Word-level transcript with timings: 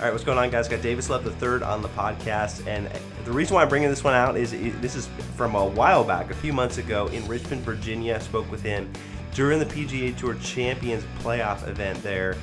All 0.00 0.06
right, 0.06 0.12
what's 0.12 0.24
going 0.24 0.38
on, 0.38 0.48
guys? 0.48 0.66
Got 0.66 0.80
Davis 0.80 1.10
Love 1.10 1.24
the 1.24 1.30
third 1.32 1.62
on 1.62 1.82
the 1.82 1.88
podcast, 1.90 2.66
and 2.66 2.90
the 3.26 3.32
reason 3.32 3.54
why 3.54 3.60
I'm 3.60 3.68
bringing 3.68 3.90
this 3.90 4.02
one 4.02 4.14
out 4.14 4.34
is 4.34 4.52
this 4.80 4.96
is 4.96 5.10
from 5.36 5.54
a 5.54 5.66
while 5.66 6.04
back, 6.04 6.30
a 6.30 6.34
few 6.34 6.54
months 6.54 6.78
ago 6.78 7.08
in 7.08 7.28
Richmond, 7.28 7.60
Virginia. 7.60 8.14
I 8.14 8.18
spoke 8.18 8.50
with 8.50 8.62
him 8.62 8.90
during 9.34 9.58
the 9.58 9.66
PGA 9.66 10.16
Tour 10.16 10.36
Champions 10.36 11.04
playoff 11.18 11.68
event 11.68 12.02
there 12.02 12.38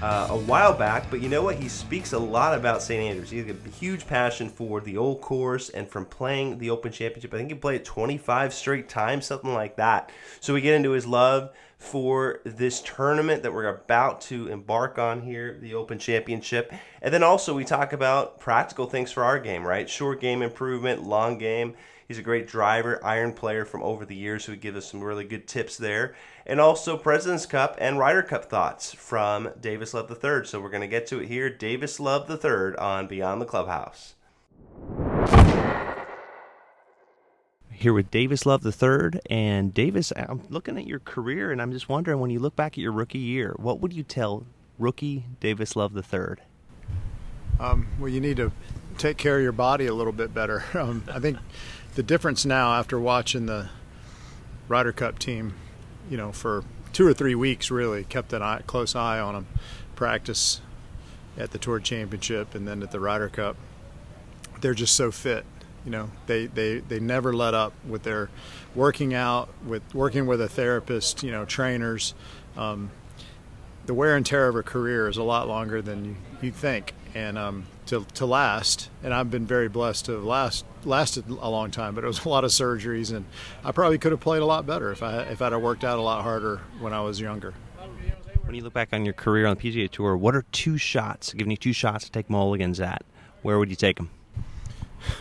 uh, 0.00 0.28
a 0.30 0.36
while 0.36 0.72
back. 0.72 1.10
But 1.10 1.20
you 1.20 1.28
know 1.28 1.42
what? 1.42 1.56
He 1.56 1.68
speaks 1.68 2.14
a 2.14 2.18
lot 2.18 2.56
about 2.56 2.82
St. 2.82 3.02
Andrews. 3.02 3.28
He 3.28 3.38
has 3.38 3.48
a 3.50 3.68
huge 3.68 4.06
passion 4.06 4.48
for 4.48 4.80
the 4.80 4.96
old 4.96 5.20
course 5.20 5.68
and 5.68 5.86
from 5.86 6.06
playing 6.06 6.56
the 6.56 6.70
Open 6.70 6.90
Championship. 6.90 7.34
I 7.34 7.36
think 7.36 7.50
he 7.50 7.54
played 7.54 7.82
it 7.82 7.84
25 7.84 8.54
straight 8.54 8.88
times, 8.88 9.26
something 9.26 9.52
like 9.52 9.76
that. 9.76 10.10
So 10.40 10.54
we 10.54 10.62
get 10.62 10.74
into 10.74 10.92
his 10.92 11.06
love 11.06 11.50
for 11.84 12.40
this 12.44 12.80
tournament 12.80 13.42
that 13.42 13.52
we're 13.52 13.68
about 13.68 14.20
to 14.22 14.48
embark 14.48 14.98
on 14.98 15.22
here, 15.22 15.58
the 15.60 15.74
Open 15.74 15.98
Championship. 15.98 16.72
And 17.02 17.12
then 17.12 17.22
also 17.22 17.54
we 17.54 17.64
talk 17.64 17.92
about 17.92 18.40
practical 18.40 18.86
things 18.86 19.12
for 19.12 19.22
our 19.22 19.38
game, 19.38 19.66
right? 19.66 19.88
Short 19.88 20.20
game 20.20 20.42
improvement, 20.42 21.02
long 21.02 21.38
game. 21.38 21.74
He's 22.08 22.18
a 22.18 22.22
great 22.22 22.46
driver, 22.46 23.04
iron 23.04 23.32
player 23.32 23.64
from 23.64 23.82
over 23.82 24.04
the 24.04 24.14
years 24.14 24.44
who 24.44 24.52
would 24.52 24.60
give 24.60 24.76
us 24.76 24.90
some 24.90 25.02
really 25.02 25.24
good 25.24 25.46
tips 25.46 25.76
there. 25.76 26.14
And 26.46 26.60
also 26.60 26.96
President's 26.96 27.46
Cup 27.46 27.76
and 27.78 27.98
Ryder 27.98 28.22
Cup 28.22 28.46
thoughts 28.46 28.92
from 28.94 29.50
Davis 29.60 29.94
Love 29.94 30.10
III. 30.10 30.44
So 30.44 30.60
we're 30.60 30.70
going 30.70 30.80
to 30.80 30.88
get 30.88 31.06
to 31.08 31.20
it 31.20 31.28
here. 31.28 31.48
Davis 31.48 32.00
Love 32.00 32.30
III 32.30 32.76
on 32.76 33.06
Beyond 33.06 33.40
the 33.40 33.46
Clubhouse 33.46 34.14
here 37.84 37.92
with 37.92 38.10
Davis 38.10 38.46
Love 38.46 38.64
III. 38.64 39.20
And 39.28 39.74
Davis, 39.74 40.10
I'm 40.16 40.40
looking 40.48 40.78
at 40.78 40.86
your 40.86 41.00
career 41.00 41.52
and 41.52 41.60
I'm 41.60 41.70
just 41.70 41.86
wondering 41.86 42.18
when 42.18 42.30
you 42.30 42.38
look 42.38 42.56
back 42.56 42.72
at 42.72 42.78
your 42.78 42.92
rookie 42.92 43.18
year, 43.18 43.54
what 43.58 43.80
would 43.80 43.92
you 43.92 44.02
tell 44.02 44.46
rookie 44.78 45.24
Davis 45.38 45.76
Love 45.76 45.94
III? 45.94 46.36
Um, 47.60 47.86
well, 48.00 48.08
you 48.08 48.22
need 48.22 48.38
to 48.38 48.52
take 48.96 49.18
care 49.18 49.36
of 49.36 49.42
your 49.42 49.52
body 49.52 49.84
a 49.86 49.92
little 49.92 50.14
bit 50.14 50.32
better. 50.32 50.64
Um, 50.74 51.04
I 51.12 51.18
think 51.18 51.38
the 51.94 52.02
difference 52.02 52.46
now 52.46 52.72
after 52.72 52.98
watching 52.98 53.46
the 53.46 53.68
Ryder 54.66 54.92
Cup 54.92 55.18
team, 55.18 55.52
you 56.10 56.16
know, 56.16 56.32
for 56.32 56.64
two 56.94 57.06
or 57.06 57.12
three 57.12 57.34
weeks, 57.34 57.70
really 57.70 58.04
kept 58.04 58.32
an 58.32 58.40
eye, 58.42 58.62
close 58.66 58.96
eye 58.96 59.20
on 59.20 59.34
them, 59.34 59.46
practice 59.94 60.62
at 61.36 61.50
the 61.50 61.58
Tour 61.58 61.80
Championship 61.80 62.54
and 62.54 62.66
then 62.66 62.82
at 62.82 62.92
the 62.92 62.98
Ryder 63.00 63.28
Cup. 63.28 63.56
They're 64.62 64.72
just 64.72 64.94
so 64.96 65.10
fit 65.10 65.44
you 65.84 65.90
know 65.90 66.10
they, 66.26 66.46
they 66.46 66.78
they 66.78 67.00
never 67.00 67.32
let 67.32 67.54
up 67.54 67.72
with 67.86 68.02
their 68.02 68.30
working 68.74 69.14
out 69.14 69.48
with 69.64 69.82
working 69.94 70.26
with 70.26 70.40
a 70.40 70.48
therapist 70.48 71.22
you 71.22 71.30
know 71.30 71.44
trainers. 71.44 72.14
Um, 72.56 72.90
the 73.86 73.94
wear 73.94 74.16
and 74.16 74.24
tear 74.24 74.48
of 74.48 74.56
a 74.56 74.62
career 74.62 75.08
is 75.08 75.18
a 75.18 75.22
lot 75.22 75.46
longer 75.46 75.82
than 75.82 76.04
you, 76.04 76.16
you 76.40 76.50
think. 76.50 76.94
And 77.14 77.36
um, 77.36 77.66
to, 77.86 78.04
to 78.14 78.26
last 78.26 78.88
and 79.02 79.12
I've 79.12 79.30
been 79.30 79.46
very 79.46 79.68
blessed 79.68 80.06
to 80.06 80.12
have 80.12 80.24
last 80.24 80.64
lasted 80.84 81.28
a 81.28 81.48
long 81.48 81.70
time 81.70 81.94
but 81.94 82.02
it 82.02 82.06
was 82.06 82.24
a 82.24 82.28
lot 82.28 82.44
of 82.44 82.50
surgeries 82.50 83.14
and 83.14 83.24
I 83.62 83.72
probably 83.72 83.98
could 83.98 84.12
have 84.12 84.20
played 84.20 84.42
a 84.42 84.46
lot 84.46 84.66
better 84.66 84.90
if 84.90 85.02
I 85.02 85.22
if 85.22 85.42
I'd 85.42 85.52
have 85.52 85.60
worked 85.60 85.84
out 85.84 85.98
a 85.98 86.02
lot 86.02 86.22
harder 86.22 86.60
when 86.80 86.92
I 86.92 87.00
was 87.02 87.20
younger. 87.20 87.54
When 88.44 88.54
you 88.54 88.62
look 88.62 88.74
back 88.74 88.90
on 88.92 89.04
your 89.04 89.14
career 89.14 89.46
on 89.46 89.56
the 89.56 89.62
PGA 89.62 89.90
Tour 89.90 90.16
what 90.16 90.34
are 90.34 90.44
two 90.52 90.78
shots 90.78 91.32
giving 91.34 91.50
you 91.50 91.56
two 91.56 91.72
shots 91.72 92.04
to 92.06 92.10
take 92.10 92.30
mulligans 92.30 92.80
at? 92.80 93.04
Where 93.42 93.58
would 93.58 93.70
you 93.70 93.76
take 93.76 93.96
them 93.96 94.10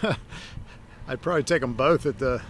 I'd 1.07 1.21
probably 1.21 1.44
take 1.44 1.61
them 1.61 1.73
both 1.73 2.05
at 2.05 2.19
the 2.19 2.41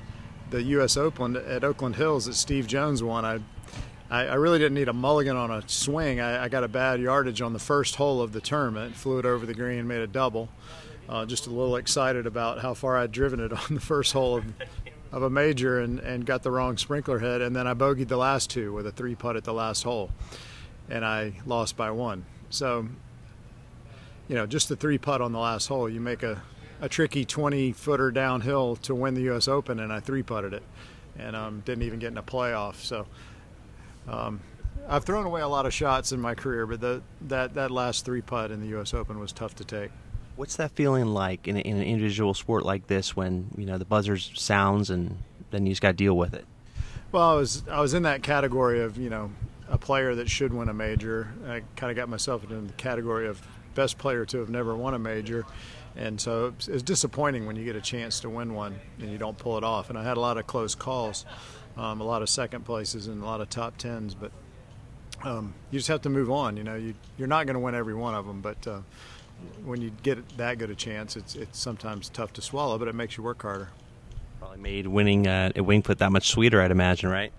the 0.49 0.61
U.S. 0.63 0.97
Open 0.97 1.35
at 1.35 1.63
Oakland 1.63 1.95
Hills 1.95 2.25
that 2.25 2.35
Steve 2.35 2.67
Jones 2.67 3.01
won. 3.01 3.25
I 3.25 3.39
I, 4.13 4.35
really 4.35 4.59
didn't 4.59 4.75
need 4.75 4.89
a 4.89 4.94
mulligan 4.94 5.35
on 5.35 5.49
a 5.49 5.67
swing. 5.67 6.19
I, 6.19 6.44
I, 6.44 6.47
got 6.47 6.63
a 6.63 6.67
bad 6.67 7.01
yardage 7.01 7.41
on 7.41 7.51
the 7.51 7.59
first 7.59 7.95
hole 7.95 8.21
of 8.21 8.31
the 8.31 8.41
tournament. 8.41 8.95
Flew 8.95 9.17
it 9.17 9.25
over 9.25 9.47
the 9.47 9.55
green, 9.55 9.88
made 9.88 10.01
a 10.01 10.07
double. 10.07 10.49
Uh, 11.09 11.25
just 11.25 11.47
a 11.47 11.49
little 11.49 11.77
excited 11.77 12.27
about 12.27 12.59
how 12.59 12.75
far 12.75 12.95
I'd 12.95 13.11
driven 13.11 13.39
it 13.39 13.51
on 13.69 13.73
the 13.73 13.81
first 13.81 14.13
hole 14.13 14.38
of, 14.38 14.45
of 15.11 15.23
a 15.23 15.31
major 15.31 15.79
and, 15.79 16.00
and 16.00 16.27
got 16.27 16.44
the 16.44 16.51
wrong 16.51 16.77
sprinkler 16.77 17.19
head. 17.19 17.41
And 17.41 17.55
then 17.55 17.65
I 17.65 17.73
bogeyed 17.73 18.07
the 18.07 18.17
last 18.17 18.51
two 18.51 18.71
with 18.71 18.85
a 18.85 18.91
three 18.91 19.15
putt 19.15 19.35
at 19.35 19.45
the 19.45 19.53
last 19.53 19.81
hole. 19.81 20.11
And 20.89 21.03
I 21.03 21.33
lost 21.47 21.75
by 21.75 21.89
one. 21.89 22.25
So, 22.51 22.88
you 24.27 24.35
know, 24.35 24.45
just 24.45 24.69
the 24.69 24.75
three 24.75 25.00
putt 25.00 25.21
on 25.21 25.31
the 25.31 25.39
last 25.39 25.65
hole, 25.65 25.89
you 25.89 26.00
make 26.00 26.21
a 26.21 26.44
a 26.83 26.89
tricky 26.89 27.23
20 27.23 27.71
footer 27.71 28.11
downhill 28.11 28.75
to 28.75 28.94
win 28.94 29.13
the 29.13 29.21
U.S. 29.21 29.47
Open, 29.47 29.79
and 29.79 29.91
I 29.91 30.01
three 30.01 30.21
putted 30.21 30.53
it, 30.53 30.63
and 31.17 31.33
um, 31.33 31.61
didn't 31.61 31.83
even 31.83 31.97
get 31.97 32.11
in 32.11 32.17
a 32.17 32.23
playoff. 32.23 32.75
So 32.75 33.07
um, 34.05 34.41
I've 34.89 35.05
thrown 35.05 35.25
away 35.25 35.39
a 35.39 35.47
lot 35.47 35.66
of 35.66 35.73
shots 35.73 36.11
in 36.11 36.19
my 36.19 36.35
career, 36.35 36.67
but 36.67 36.81
the, 36.81 37.01
that 37.21 37.53
that 37.53 37.71
last 37.71 38.03
three 38.03 38.21
putt 38.21 38.51
in 38.51 38.59
the 38.59 38.67
U.S. 38.67 38.94
Open 38.94 39.17
was 39.17 39.31
tough 39.31 39.55
to 39.55 39.63
take. 39.63 39.91
What's 40.35 40.57
that 40.57 40.71
feeling 40.71 41.05
like 41.05 41.47
in, 41.47 41.55
in 41.55 41.77
an 41.77 41.83
individual 41.83 42.33
sport 42.33 42.66
like 42.66 42.88
this 42.88 43.15
when 43.15 43.47
you 43.57 43.65
know 43.65 43.77
the 43.77 43.85
buzzer 43.85 44.17
sounds 44.17 44.89
and 44.89 45.17
then 45.51 45.65
you 45.65 45.71
just 45.71 45.81
got 45.81 45.89
to 45.89 45.94
deal 45.94 46.17
with 46.17 46.33
it? 46.33 46.45
Well, 47.13 47.29
I 47.29 47.35
was 47.35 47.63
I 47.71 47.79
was 47.79 47.94
in 47.94 48.03
that 48.03 48.23
category 48.23 48.81
of 48.81 48.97
you 48.97 49.09
know 49.09 49.31
a 49.69 49.77
player 49.77 50.15
that 50.15 50.29
should 50.29 50.53
win 50.53 50.67
a 50.67 50.73
major. 50.73 51.33
I 51.47 51.61
kind 51.77 51.91
of 51.91 51.95
got 51.95 52.09
myself 52.09 52.44
into 52.44 52.59
the 52.59 52.73
category 52.73 53.25
of 53.25 53.41
best 53.73 53.97
player 53.97 54.25
to 54.25 54.39
have 54.39 54.50
never 54.50 54.75
won 54.75 54.94
a 54.94 55.00
major 55.00 55.45
and 55.96 56.20
so 56.20 56.54
it's 56.68 56.84
disappointing 56.84 57.46
when 57.46 57.56
you 57.56 57.66
get 57.66 57.76
a 57.76 57.81
chance 57.81 58.20
to 58.22 58.30
win 58.30 58.54
one 58.54 58.80
and 59.00 59.12
you 59.12 59.18
don't 59.18 59.38
pull 59.38 59.58
it 59.58 59.64
off. 59.64 59.90
And 59.90 59.98
I 59.98 60.04
had 60.04 60.18
a 60.18 60.20
lot 60.20 60.38
of 60.38 60.48
close 60.48 60.74
calls, 60.76 61.26
um, 61.78 62.02
a 62.02 62.04
lot 62.04 62.22
of 62.22 62.30
second 62.30 62.66
places 62.66 63.08
and 63.08 63.22
a 63.22 63.26
lot 63.26 63.42
of 63.42 63.50
top 63.50 63.78
tens, 63.78 64.16
but 64.16 64.31
um, 65.24 65.54
you 65.72 65.80
just 65.80 65.90
have 65.90 66.02
to 66.02 66.09
move 66.09 66.31
on. 66.31 66.58
You 66.58 66.64
know, 66.64 66.76
you, 66.76 66.96
you're 67.18 67.28
not 67.28 67.46
going 67.46 67.56
to 67.56 67.59
win 67.59 67.76
every 67.76 67.94
one 67.94 68.16
of 68.16 68.26
them, 68.26 68.42
but 68.42 68.68
uh, 68.68 68.80
when 69.64 69.81
you 69.81 69.92
get 70.04 70.38
that 70.38 70.58
good 70.58 70.70
a 70.70 70.76
chance, 70.76 71.16
it's 71.16 71.36
it's 71.36 71.59
sometimes 71.59 72.10
tough 72.10 72.34
to 72.34 72.42
swallow, 72.42 72.78
but 72.78 72.88
it 72.88 72.96
makes 72.96 73.18
you 73.18 73.24
work 73.24 73.42
harder. 73.42 73.70
Probably 74.40 74.60
made 74.60 74.88
winning 74.88 75.28
uh, 75.28 75.52
at 75.56 75.66
Winged 75.66 75.86
Foot 75.86 76.00
that 76.00 76.12
much 76.12 76.30
sweeter, 76.30 76.62
I'd 76.62 76.72
imagine, 76.72 77.10
right? 77.10 77.31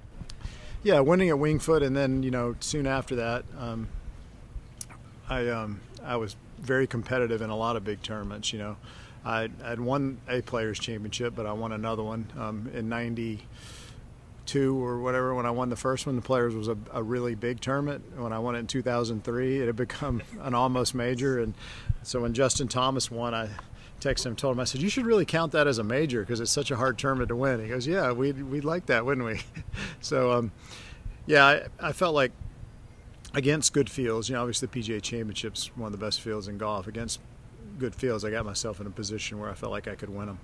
Yeah, 0.83 1.01
winning 1.01 1.29
at 1.31 1.39
Winged 1.39 1.63
Foot, 1.63 1.83
and 1.83 1.97
then 1.97 2.23
you 2.23 2.31
know 2.31 2.57
soon 2.61 2.87
after 2.87 3.17
that, 3.17 3.45
um, 3.59 3.89
I 5.29 5.49
um, 5.49 5.81
I 6.03 6.17
was 6.17 6.37
very 6.65 6.87
competitive 6.87 7.43
in 7.43 7.51
a 7.51 7.57
lot 7.57 7.77
of 7.77 7.85
big 7.85 8.03
tournaments. 8.03 8.53
You 8.53 8.59
know, 8.59 8.77
I 9.25 9.49
had 9.63 9.81
won 9.81 10.21
a 10.29 10.43
Players 10.43 10.79
Championship, 10.79 11.35
but 11.35 11.47
I 11.47 11.53
won 11.53 11.73
another 11.73 12.03
one 12.03 12.27
um, 12.39 12.71
in 12.75 12.89
'92 12.89 14.85
or 14.85 15.01
whatever. 15.01 15.35
When 15.35 15.47
I 15.47 15.51
won 15.51 15.71
the 15.71 15.77
first 15.77 16.07
one, 16.07 16.17
the 16.17 16.23
Players 16.23 16.55
was 16.55 16.69
a, 16.69 16.77
a, 16.93 17.03
really 17.03 17.35
big 17.35 17.61
tournament. 17.61 18.05
When 18.17 18.33
I 18.33 18.39
won 18.39 18.55
it 18.55 18.61
in 18.61 18.67
2003, 18.67 19.61
it 19.61 19.67
had 19.67 19.77
become 19.77 20.23
an 20.41 20.55
almost 20.55 20.95
major. 20.95 21.41
And 21.41 21.55
so 22.03 22.21
when 22.21 22.35
Justin 22.35 22.69
Thomas 22.69 23.11
won, 23.11 23.35
I 23.35 23.49
texted 24.01 24.27
him, 24.27 24.37
told 24.37 24.57
him, 24.57 24.61
I 24.61 24.65
said, 24.65 24.83
"You 24.83 24.91
should 24.91 25.07
really 25.07 25.25
count 25.25 25.53
that 25.53 25.67
as 25.67 25.79
a 25.79 25.85
major 25.85 26.21
because 26.21 26.41
it's 26.41 26.51
such 26.51 26.71
a 26.71 26.77
hard 26.77 26.99
tournament 26.99 27.29
to 27.29 27.37
win." 27.37 27.61
He 27.61 27.69
goes, 27.69 27.87
"Yeah, 27.87 28.13
we'd 28.13 28.43
we'd 28.43 28.65
like 28.65 28.87
that, 28.87 29.07
wouldn't 29.07 29.27
we?" 29.27 29.41
so, 30.01 30.33
um, 30.33 30.53
yeah, 31.27 31.47
I, 31.47 31.89
I 31.89 31.93
felt 31.93 32.15
like 32.15 32.33
against 33.35 33.73
good 33.73 33.91
fields, 33.91 34.29
you 34.29 34.35
know, 34.35 34.41
obviously 34.41 34.69
the 34.69 34.81
PGA 34.81 35.03
Championship's 35.03 35.69
one 35.77 35.87
of 35.87 35.93
the 35.93 36.05
best 36.05 36.21
fields 36.21 36.49
in 36.49 36.59
golf. 36.59 36.87
Against 36.87 37.21
good 37.79 37.95
fields, 37.95 38.25
I 38.25 38.31
got 38.31 38.45
myself 38.45 38.81
in 38.81 38.87
a 38.87 38.91
position 38.91 39.39
where 39.39 39.51
I 39.51 39.55
felt 39.55 39.73
like 39.73 39.89
I 39.89 39.95
could 39.95 40.11
win 40.11 40.27
them. 40.27 40.39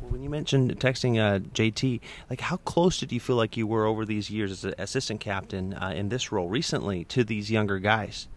Well, 0.00 0.10
when 0.10 0.22
you 0.22 0.30
mentioned 0.30 0.78
texting 0.78 1.18
uh, 1.18 1.40
JT, 1.40 2.00
like 2.28 2.40
how 2.40 2.58
close 2.58 2.98
did 2.98 3.12
you 3.12 3.20
feel 3.20 3.36
like 3.36 3.56
you 3.56 3.66
were 3.66 3.86
over 3.86 4.04
these 4.04 4.30
years 4.30 4.50
as 4.50 4.64
an 4.64 4.74
assistant 4.78 5.20
captain 5.20 5.74
uh, 5.74 5.92
in 5.94 6.08
this 6.08 6.30
role 6.30 6.48
recently 6.48 7.04
to 7.06 7.24
these 7.24 7.50
younger 7.50 7.78
guys? 7.78 8.28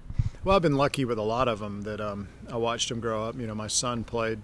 Well, 0.43 0.55
I've 0.55 0.61
been 0.61 0.77
lucky 0.77 1.03
with 1.03 1.17
a 1.17 1.23
lot 1.23 1.49
of 1.49 1.59
them 1.59 1.81
that 1.81 1.99
um, 1.99 2.29
I 2.49 2.55
watched 2.55 2.87
them 2.89 3.01
grow 3.01 3.25
up. 3.25 3.35
You 3.37 3.45
know, 3.45 3.55
my 3.55 3.67
son 3.67 4.05
played 4.05 4.39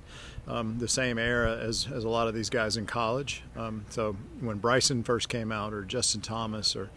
um, 0.46 0.78
the 0.78 0.90
same 0.90 1.18
era 1.18 1.58
as, 1.58 1.88
as 1.92 2.04
a 2.04 2.10
lot 2.10 2.28
of 2.28 2.34
these 2.34 2.50
guys 2.50 2.76
in 2.76 2.86
college. 2.86 3.44
Um, 3.56 3.86
so 3.90 4.16
when 4.42 4.58
Bryson 4.58 5.04
first 5.04 5.30
came 5.30 5.54
out, 5.54 5.74
or 5.74 5.84
Justin 5.84 6.20
Thomas, 6.20 6.76
or 6.76 6.90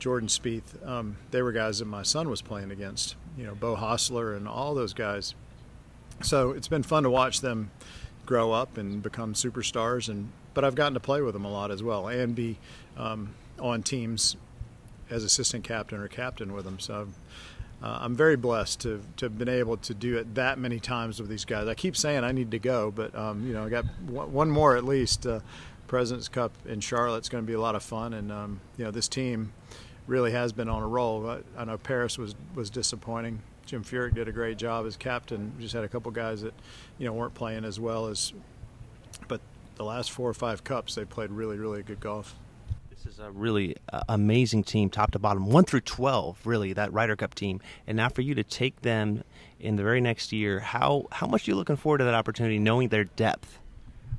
Jordan 0.00 0.28
Spieth, 0.28 0.86
um, 0.86 1.16
they 1.30 1.42
were 1.42 1.52
guys 1.52 1.78
that 1.78 1.84
my 1.84 2.02
son 2.02 2.28
was 2.28 2.42
playing 2.42 2.70
against. 2.70 3.14
You 3.36 3.44
know, 3.44 3.54
Beau 3.54 3.76
Hossler 3.76 4.36
and 4.36 4.48
all 4.48 4.74
those 4.74 4.94
guys. 4.94 5.34
So 6.22 6.50
it's 6.50 6.68
been 6.68 6.82
fun 6.82 7.04
to 7.04 7.10
watch 7.10 7.40
them 7.40 7.70
grow 8.26 8.52
up 8.52 8.76
and 8.76 9.02
become 9.02 9.34
superstars. 9.34 10.08
And 10.08 10.32
but 10.54 10.64
I've 10.64 10.74
gotten 10.74 10.94
to 10.94 11.00
play 11.00 11.20
with 11.20 11.34
them 11.34 11.44
a 11.44 11.50
lot 11.50 11.70
as 11.70 11.82
well, 11.82 12.08
and 12.08 12.34
be 12.34 12.58
um, 12.96 13.34
on 13.58 13.82
teams 13.82 14.36
as 15.10 15.22
assistant 15.22 15.64
captain 15.64 16.00
or 16.00 16.08
captain 16.08 16.52
with 16.52 16.64
them. 16.64 16.80
So. 16.80 17.08
Uh, 17.82 18.00
I'm 18.02 18.14
very 18.14 18.36
blessed 18.36 18.80
to, 18.80 19.00
to 19.16 19.24
have 19.24 19.38
been 19.38 19.48
able 19.48 19.78
to 19.78 19.94
do 19.94 20.18
it 20.18 20.34
that 20.34 20.58
many 20.58 20.78
times 20.78 21.18
with 21.18 21.30
these 21.30 21.46
guys. 21.46 21.66
I 21.66 21.72
keep 21.72 21.96
saying 21.96 22.24
I 22.24 22.30
need 22.30 22.50
to 22.50 22.58
go, 22.58 22.90
but 22.90 23.14
um, 23.14 23.46
you 23.46 23.54
know 23.54 23.64
I 23.64 23.70
got 23.70 23.86
one 24.06 24.50
more 24.50 24.76
at 24.76 24.84
least. 24.84 25.26
Uh, 25.26 25.40
President's 25.90 26.28
Cup 26.28 26.52
in 26.66 26.78
Charlotte 26.78 27.24
is 27.24 27.28
going 27.28 27.42
to 27.42 27.46
be 27.46 27.54
a 27.54 27.60
lot 27.60 27.74
of 27.74 27.82
fun, 27.82 28.14
and 28.14 28.30
um, 28.30 28.60
you 28.76 28.84
know 28.84 28.92
this 28.92 29.08
team 29.08 29.52
really 30.10 30.32
has 30.32 30.52
been 30.52 30.68
on 30.68 30.82
a 30.82 30.86
roll. 30.86 31.26
I, 31.30 31.38
I 31.56 31.64
know 31.64 31.78
Paris 31.78 32.18
was 32.18 32.34
was 32.54 32.68
disappointing. 32.68 33.40
Jim 33.64 33.84
Furyk 33.84 34.14
did 34.14 34.26
a 34.26 34.32
great 34.32 34.58
job 34.58 34.84
as 34.84 34.96
captain. 34.96 35.52
We 35.56 35.62
just 35.62 35.74
had 35.74 35.84
a 35.84 35.88
couple 35.88 36.10
guys 36.10 36.42
that, 36.42 36.52
you 36.98 37.06
know, 37.06 37.12
weren't 37.12 37.34
playing 37.34 37.64
as 37.64 37.78
well 37.78 38.08
as, 38.08 38.32
but 39.28 39.40
the 39.76 39.84
last 39.84 40.10
four 40.10 40.28
or 40.28 40.34
five 40.34 40.64
cups 40.64 40.96
they 40.96 41.04
played 41.04 41.30
really, 41.30 41.56
really 41.56 41.82
good 41.84 42.00
golf. 42.00 42.34
This 42.90 43.14
is 43.14 43.20
a 43.20 43.30
really 43.30 43.76
uh, 43.92 44.02
amazing 44.08 44.64
team, 44.64 44.90
top 44.90 45.12
to 45.12 45.18
bottom, 45.20 45.46
one 45.46 45.64
through 45.64 45.82
twelve, 45.82 46.38
really 46.44 46.72
that 46.72 46.92
Ryder 46.92 47.16
Cup 47.16 47.34
team. 47.34 47.60
And 47.86 47.96
now 47.96 48.08
for 48.08 48.22
you 48.22 48.34
to 48.34 48.42
take 48.42 48.82
them 48.82 49.22
in 49.60 49.76
the 49.76 49.84
very 49.84 50.00
next 50.00 50.32
year, 50.32 50.58
how 50.58 51.06
how 51.12 51.28
much 51.28 51.46
are 51.46 51.52
you 51.52 51.56
looking 51.56 51.76
forward 51.76 51.98
to 51.98 52.04
that 52.04 52.14
opportunity, 52.14 52.58
knowing 52.58 52.88
their 52.88 53.04
depth? 53.04 53.58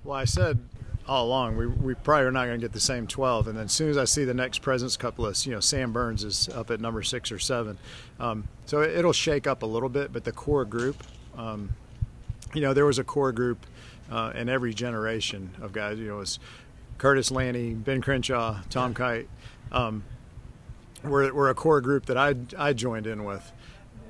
Well, 0.04 0.18
I 0.18 0.26
said 0.26 0.60
all 1.08 1.26
along. 1.26 1.58
We, 1.58 1.68
we 1.68 1.94
probably 1.96 2.26
are 2.26 2.32
not 2.32 2.46
going 2.46 2.60
to 2.60 2.64
get 2.64 2.74
the 2.74 2.80
same 2.80 3.08
12. 3.08 3.48
And 3.48 3.58
then 3.58 3.66
as 3.66 3.72
soon 3.72 3.90
as 3.90 3.98
I 3.98 4.06
see 4.06 4.24
the 4.24 4.34
next 4.34 4.60
President's 4.60 4.98
Cup 4.98 5.20
list, 5.20 5.46
you 5.46 5.52
know, 5.52 5.60
Sam 5.60 5.92
Burns 5.92 6.24
is 6.24 6.50
up 6.50 6.72
at 6.72 6.80
number 6.80 7.04
six 7.04 7.32
or 7.32 7.40
seven. 7.40 7.78
Um, 8.20 8.48
so 8.66 8.82
it, 8.82 9.04
will 9.04 9.14
shake 9.14 9.48
up 9.48 9.64
a 9.64 9.66
little 9.66 9.90
bit, 9.90 10.14
but 10.14 10.24
the 10.24 10.32
core 10.32 10.66
group, 10.66 11.04
um, 11.38 11.72
you 12.54 12.62
know, 12.62 12.74
there 12.74 12.86
was 12.86 13.00
a 13.00 13.04
core 13.04 13.32
group 13.32 13.66
uh, 14.12 14.32
in 14.36 14.50
every 14.50 14.74
generation 14.74 15.52
of 15.62 15.74
guys. 15.74 15.98
You 15.98 16.08
know, 16.08 16.16
it 16.16 16.20
was 16.20 16.40
Curtis 16.98 17.32
Lanny, 17.32 17.74
Ben 17.74 18.02
Crenshaw, 18.02 18.62
Tom 18.70 18.94
Kite. 18.94 19.28
Um, 19.72 20.04
we're, 21.04 21.34
we're 21.34 21.50
a 21.50 21.56
core 21.56 21.82
group 21.82 22.06
that 22.08 22.18
I, 22.18 22.36
I 22.58 22.74
joined 22.74 23.08
in 23.08 23.24
with 23.24 23.52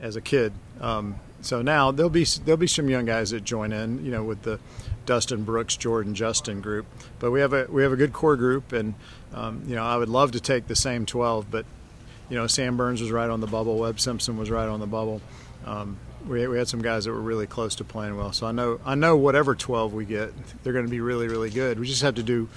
as 0.01 0.15
a 0.15 0.21
kid. 0.21 0.51
Um, 0.81 1.19
so 1.41 1.61
now 1.61 1.91
there'll 1.91 2.09
be 2.09 2.25
there'll 2.45 2.57
be 2.57 2.67
some 2.67 2.89
young 2.89 3.05
guys 3.05 3.31
that 3.31 3.43
join 3.43 3.71
in, 3.71 4.03
you 4.05 4.11
know, 4.11 4.23
with 4.23 4.43
the 4.43 4.59
Dustin 5.05 5.43
Brooks, 5.43 5.75
Jordan 5.77 6.15
Justin 6.15 6.61
group. 6.61 6.85
But 7.19 7.31
we 7.31 7.41
have 7.41 7.53
a 7.53 7.65
we 7.69 7.83
have 7.83 7.91
a 7.91 7.95
good 7.95 8.13
core 8.13 8.35
group, 8.35 8.73
and 8.73 8.93
um, 9.33 9.63
you 9.67 9.75
know 9.75 9.83
I 9.83 9.97
would 9.97 10.09
love 10.09 10.31
to 10.33 10.39
take 10.39 10.67
the 10.67 10.75
same 10.75 11.05
12, 11.05 11.49
but 11.49 11.65
you 12.29 12.37
know 12.37 12.47
Sam 12.47 12.77
Burns 12.77 13.01
was 13.01 13.11
right 13.11 13.29
on 13.29 13.41
the 13.41 13.47
bubble, 13.47 13.77
Webb 13.77 13.99
Simpson 13.99 14.37
was 14.37 14.49
right 14.49 14.67
on 14.67 14.79
the 14.79 14.87
bubble. 14.87 15.21
Um, 15.65 15.97
we, 16.27 16.47
we 16.47 16.57
had 16.57 16.67
some 16.67 16.81
guys 16.81 17.05
that 17.05 17.11
were 17.11 17.21
really 17.21 17.47
close 17.47 17.75
to 17.75 17.83
playing 17.83 18.15
well, 18.15 18.31
so 18.31 18.47
I 18.47 18.51
know 18.51 18.79
I 18.85 18.95
know 18.95 19.17
whatever 19.17 19.55
12 19.55 19.93
we 19.93 20.05
get, 20.05 20.31
they're 20.63 20.73
going 20.73 20.85
to 20.85 20.91
be 20.91 21.01
really 21.01 21.27
really 21.27 21.49
good. 21.49 21.79
We 21.79 21.87
just 21.87 22.01
have 22.03 22.15
to 22.15 22.23
do 22.23 22.49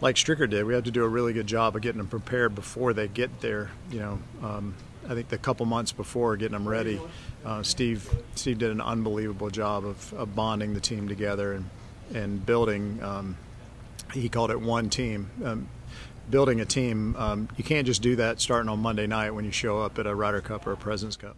like 0.00 0.16
Stricker 0.16 0.48
did. 0.48 0.64
We 0.64 0.74
have 0.74 0.84
to 0.84 0.90
do 0.90 1.04
a 1.04 1.08
really 1.08 1.32
good 1.32 1.46
job 1.46 1.76
of 1.76 1.82
getting 1.82 1.98
them 1.98 2.08
prepared 2.08 2.54
before 2.54 2.92
they 2.92 3.08
get 3.08 3.40
there. 3.40 3.70
You 3.90 3.98
know, 3.98 4.18
um, 4.42 4.74
I 5.08 5.14
think 5.14 5.28
the 5.28 5.38
couple 5.38 5.64
months 5.66 5.92
before 5.92 6.36
getting 6.36 6.52
them 6.52 6.68
ready 6.68 7.00
uh, 7.44 7.62
Steve 7.62 8.10
Steve 8.34 8.58
did 8.58 8.70
an 8.70 8.80
unbelievable 8.80 9.50
job 9.50 9.84
of, 9.84 10.12
of, 10.14 10.34
bonding 10.34 10.74
the 10.74 10.80
team 10.80 11.08
together 11.08 11.52
and 11.52 11.70
and 12.14 12.44
building. 12.44 13.02
Um, 13.02 13.36
he 14.12 14.28
called 14.28 14.50
it 14.50 14.60
one 14.60 14.90
team. 14.90 15.30
Um, 15.44 15.68
building 16.30 16.60
a 16.60 16.64
team, 16.64 17.16
um, 17.16 17.48
you 17.56 17.64
can't 17.64 17.86
just 17.86 18.02
do 18.02 18.16
that 18.16 18.40
starting 18.40 18.68
on 18.68 18.80
Monday 18.80 19.06
night 19.06 19.30
when 19.30 19.44
you 19.44 19.50
show 19.50 19.80
up 19.80 19.98
at 19.98 20.06
a 20.06 20.14
Ryder 20.14 20.40
Cup 20.40 20.66
or 20.66 20.72
a 20.72 20.76
Presidents 20.76 21.16
Cup. 21.16 21.36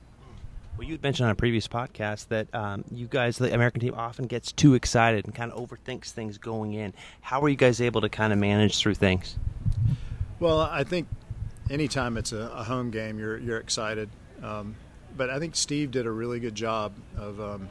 Well, 0.77 0.87
you 0.87 0.95
had 0.95 1.03
mentioned 1.03 1.27
on 1.27 1.33
a 1.33 1.37
previous 1.37 1.69
podcast 1.69 2.29
that 2.29 2.53
um, 2.55 2.85
you 2.91 3.07
guys, 3.07 3.39
the 3.39 3.53
American 3.53 3.81
team, 3.81 3.95
often 3.97 4.27
gets 4.27 4.51
too 4.51 4.75
excited 4.75 5.27
and 5.27 5.35
kind 5.35 5.53
of 5.53 5.59
overthinks 5.59 6.11
things 6.11 6.39
going 6.39 6.73
in. 6.73 6.95
How 7.21 7.41
are 7.43 7.49
you 7.49 7.57
guys 7.57 7.81
able 7.81 8.01
to 8.01 8.09
kind 8.09 8.33
of 8.33 8.39
manage 8.39 8.79
through 8.79 8.95
things? 8.95 9.37
Well, 10.39 10.61
I 10.61 10.85
think 10.85 11.07
anytime 11.71 12.17
it's 12.17 12.33
a, 12.33 12.51
a 12.55 12.65
home 12.65 12.91
game, 12.91 13.19
you're 13.19 13.39
you're 13.39 13.59
excited. 13.59 14.11
Um, 14.43 14.77
but 15.17 15.31
I 15.31 15.39
think 15.39 15.57
Steve 15.57 15.91
did 15.91 16.07
a 16.07 16.11
really 16.11 16.41
good 16.41 16.55
job 16.55 16.93
of 17.17 17.41
um, 17.41 17.71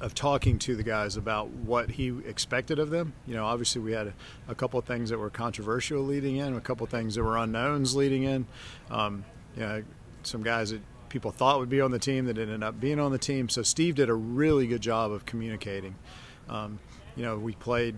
of 0.00 0.14
talking 0.14 0.58
to 0.58 0.74
the 0.74 0.82
guys 0.82 1.16
about 1.16 1.50
what 1.50 1.90
he 1.90 2.08
expected 2.26 2.78
of 2.78 2.90
them. 2.90 3.12
You 3.26 3.34
know, 3.34 3.44
obviously 3.44 3.82
we 3.82 3.92
had 3.92 4.08
a, 4.08 4.14
a 4.48 4.54
couple 4.54 4.78
of 4.78 4.86
things 4.86 5.10
that 5.10 5.18
were 5.18 5.30
controversial 5.30 6.02
leading 6.02 6.36
in, 6.36 6.56
a 6.56 6.60
couple 6.60 6.84
of 6.84 6.90
things 6.90 7.14
that 7.14 7.22
were 7.22 7.36
unknowns 7.36 7.94
leading 7.94 8.22
in. 8.22 8.46
Um, 8.90 9.24
you 9.56 9.62
know, 9.62 9.82
some 10.22 10.42
guys 10.42 10.70
that 10.70 10.80
people 11.10 11.30
thought 11.30 11.58
would 11.58 11.68
be 11.68 11.80
on 11.80 11.90
the 11.90 11.98
team 11.98 12.24
that 12.26 12.38
ended 12.38 12.62
up 12.62 12.80
being 12.80 12.98
on 12.98 13.12
the 13.12 13.18
team. 13.18 13.48
So 13.48 13.62
Steve 13.62 13.96
did 13.96 14.08
a 14.08 14.14
really 14.14 14.66
good 14.66 14.80
job 14.80 15.12
of 15.12 15.26
communicating. 15.26 15.96
Um, 16.48 16.78
you 17.16 17.24
know, 17.24 17.36
we 17.36 17.52
played 17.52 17.96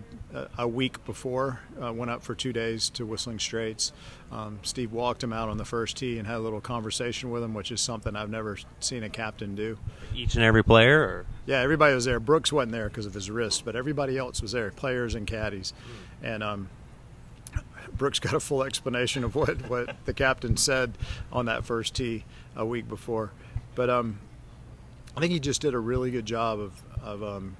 a, 0.57 0.67
week 0.67 1.03
before, 1.05 1.59
uh, 1.81 1.93
went 1.93 2.09
up 2.09 2.23
for 2.23 2.33
two 2.35 2.51
days 2.51 2.89
to 2.91 3.05
Whistling 3.05 3.39
Straits. 3.39 3.91
Um, 4.31 4.59
Steve 4.63 4.91
walked 4.91 5.23
him 5.23 5.31
out 5.31 5.49
on 5.49 5.57
the 5.57 5.65
first 5.65 5.97
tee 5.97 6.17
and 6.17 6.27
had 6.27 6.37
a 6.37 6.39
little 6.39 6.61
conversation 6.61 7.29
with 7.29 7.43
him, 7.43 7.53
which 7.53 7.71
is 7.71 7.81
something 7.81 8.15
I've 8.15 8.29
never 8.29 8.57
seen 8.79 9.03
a 9.03 9.09
captain 9.09 9.55
do. 9.55 9.77
Each 10.15 10.35
and 10.35 10.43
every 10.43 10.63
player? 10.63 11.01
Or? 11.01 11.25
Yeah, 11.45 11.59
everybody 11.59 11.93
was 11.93 12.05
there. 12.05 12.19
Brooks 12.19 12.51
wasn't 12.51 12.71
there 12.71 12.89
because 12.89 13.05
of 13.05 13.13
his 13.13 13.29
wrist, 13.29 13.63
but 13.65 13.75
everybody 13.75 14.17
else 14.17 14.41
was 14.41 14.51
there, 14.51 14.71
players 14.71 15.15
and 15.15 15.27
caddies. 15.27 15.73
Mm. 16.23 16.33
And 16.33 16.43
um, 16.43 16.69
Brooks 17.95 18.19
got 18.19 18.33
a 18.33 18.39
full 18.39 18.63
explanation 18.63 19.23
of 19.23 19.35
what, 19.35 19.69
what 19.69 19.95
the 20.05 20.13
captain 20.13 20.57
said 20.57 20.97
on 21.31 21.45
that 21.45 21.65
first 21.65 21.95
tee 21.95 22.25
a 22.55 22.65
week 22.65 22.87
before. 22.87 23.31
But 23.75 23.89
um, 23.89 24.19
I 25.15 25.19
think 25.19 25.31
he 25.31 25.39
just 25.39 25.61
did 25.61 25.73
a 25.73 25.79
really 25.79 26.11
good 26.11 26.25
job 26.25 26.59
of, 26.59 26.81
of 27.03 27.23
um, 27.23 27.57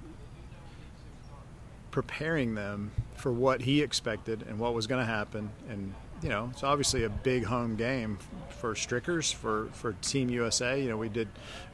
preparing 1.94 2.56
them 2.56 2.92
for 3.16 3.32
what 3.32 3.62
he 3.62 3.84
expected 3.84 4.44
and 4.50 4.58
what 4.58 4.74
was 4.74 4.88
going 4.88 5.00
to 5.00 5.06
happen. 5.06 5.48
And 5.70 5.94
you 6.24 6.30
know, 6.30 6.50
it's 6.52 6.64
obviously 6.64 7.04
a 7.04 7.10
big 7.10 7.46
home 7.46 7.76
game 7.76 8.18
for 8.50 8.74
Strickers 8.74 9.32
for 9.32 9.68
for 9.74 9.94
Team 10.02 10.28
USA. 10.30 10.82
You 10.82 10.90
know, 10.90 10.98
we 10.98 11.08
did 11.08 11.28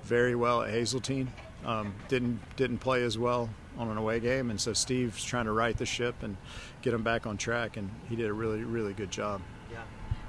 very 0.04 0.36
well 0.36 0.62
at 0.62 0.72
Hazeltine. 0.72 1.32
Um, 1.66 1.94
didn't 2.10 2.42
didn't 2.58 2.80
play 2.80 3.02
as 3.04 3.18
well 3.18 3.50
on 3.78 3.90
an 3.90 3.96
away 3.96 4.20
game, 4.20 4.50
and 4.50 4.60
so 4.60 4.74
Steve's 4.74 5.24
trying 5.24 5.46
to 5.46 5.54
right 5.54 5.78
the 5.78 5.86
ship 5.86 6.16
and 6.22 6.36
get 6.82 6.92
them 6.92 7.02
back 7.04 7.26
on 7.26 7.38
track, 7.38 7.78
and 7.78 7.90
he 8.10 8.18
did 8.18 8.28
a 8.28 8.34
really 8.34 8.64
really 8.66 8.94
good 8.94 9.12
job. 9.12 9.40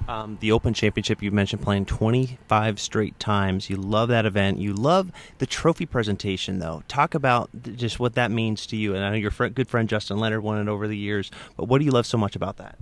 Um, 0.09 0.39
the 0.41 0.51
Open 0.53 0.75
Championship 0.75 1.23
you 1.23 1.31
mentioned 1.31 1.63
playing 1.63 1.87
25 1.87 2.81
straight 2.81 3.19
times. 3.21 3.71
You 3.71 3.77
love 3.77 4.09
that 4.09 4.27
event. 4.27 4.59
You 4.59 4.73
love 4.73 5.13
the 5.39 5.47
trophy 5.47 5.87
presentation, 5.87 6.59
though. 6.59 6.83
Talk 6.89 7.15
about 7.15 7.51
just 7.77 8.01
what 8.01 8.15
that 8.15 8.31
means 8.31 8.67
to 8.67 8.77
you. 8.77 8.95
And 8.95 9.05
I 9.05 9.11
know 9.11 9.17
your 9.17 9.31
friend, 9.31 9.55
good 9.55 9.69
friend 9.69 9.89
Justin 9.89 10.19
Leonard 10.19 10.43
won 10.43 10.59
it 10.59 10.69
over 10.69 10.89
the 10.89 10.97
years, 10.97 11.31
but 11.57 11.65
what 11.65 11.79
do 11.79 11.85
you 11.85 11.93
love 11.93 12.07
so 12.07 12.19
much 12.19 12.35
about 12.35 12.57
that? 12.57 12.77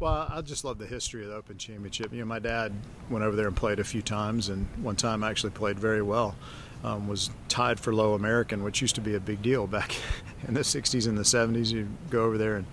Well, 0.00 0.26
I 0.30 0.40
just 0.40 0.64
love 0.64 0.78
the 0.78 0.86
history 0.86 1.24
of 1.24 1.28
the 1.28 1.36
Open 1.36 1.58
Championship. 1.58 2.10
You 2.14 2.20
know, 2.20 2.24
my 2.24 2.38
dad 2.38 2.72
went 3.10 3.22
over 3.22 3.36
there 3.36 3.46
and 3.46 3.54
played 3.54 3.78
a 3.78 3.84
few 3.84 4.00
times, 4.00 4.48
and 4.48 4.66
one 4.82 4.96
time 4.96 5.22
actually 5.22 5.50
played 5.50 5.78
very 5.78 6.00
well. 6.00 6.36
Um, 6.82 7.06
was 7.06 7.28
tied 7.48 7.78
for 7.78 7.92
low 7.92 8.14
American, 8.14 8.64
which 8.64 8.80
used 8.80 8.94
to 8.94 9.02
be 9.02 9.14
a 9.14 9.20
big 9.20 9.42
deal 9.42 9.66
back 9.66 9.94
in 10.48 10.54
the 10.54 10.60
60s 10.60 11.06
and 11.06 11.18
the 11.18 11.22
70s. 11.22 11.70
You 11.70 11.86
go 12.08 12.24
over 12.24 12.38
there 12.38 12.56
and 12.56 12.66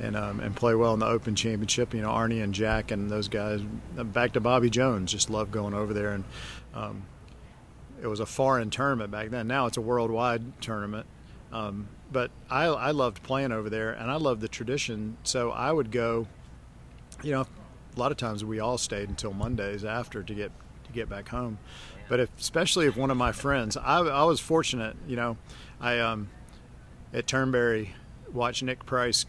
and 0.00 0.16
um, 0.16 0.40
and 0.40 0.54
play 0.54 0.74
well 0.74 0.94
in 0.94 1.00
the 1.00 1.06
Open 1.06 1.34
Championship. 1.34 1.94
You 1.94 2.02
know, 2.02 2.10
Arnie 2.10 2.42
and 2.42 2.54
Jack 2.54 2.90
and 2.90 3.10
those 3.10 3.28
guys. 3.28 3.60
Back 3.94 4.32
to 4.32 4.40
Bobby 4.40 4.70
Jones, 4.70 5.12
just 5.12 5.30
loved 5.30 5.50
going 5.50 5.74
over 5.74 5.92
there, 5.92 6.12
and 6.12 6.24
um, 6.74 7.04
it 8.02 8.06
was 8.06 8.20
a 8.20 8.26
foreign 8.26 8.70
tournament 8.70 9.10
back 9.10 9.30
then. 9.30 9.46
Now 9.46 9.66
it's 9.66 9.76
a 9.76 9.80
worldwide 9.80 10.60
tournament. 10.60 11.06
Um, 11.52 11.88
but 12.10 12.30
I, 12.50 12.64
I 12.64 12.90
loved 12.90 13.22
playing 13.22 13.52
over 13.52 13.68
there, 13.70 13.92
and 13.92 14.10
I 14.10 14.16
loved 14.16 14.40
the 14.40 14.48
tradition. 14.48 15.16
So 15.22 15.50
I 15.50 15.72
would 15.72 15.90
go. 15.90 16.26
You 17.22 17.32
know, 17.32 17.40
a 17.40 17.98
lot 17.98 18.12
of 18.12 18.16
times 18.18 18.44
we 18.44 18.60
all 18.60 18.78
stayed 18.78 19.08
until 19.08 19.32
Mondays 19.32 19.84
after 19.84 20.22
to 20.22 20.34
get 20.34 20.52
to 20.84 20.92
get 20.92 21.08
back 21.08 21.28
home. 21.28 21.58
But 22.08 22.20
if, 22.20 22.30
especially 22.38 22.86
if 22.86 22.96
one 22.96 23.10
of 23.10 23.16
my 23.16 23.32
friends, 23.32 23.76
I, 23.76 23.98
I 23.98 24.24
was 24.24 24.40
fortunate. 24.40 24.96
You 25.06 25.16
know, 25.16 25.36
I 25.80 25.98
um, 25.98 26.30
at 27.12 27.26
Turnberry 27.26 27.94
watched 28.32 28.62
Nick 28.62 28.86
Price 28.86 29.26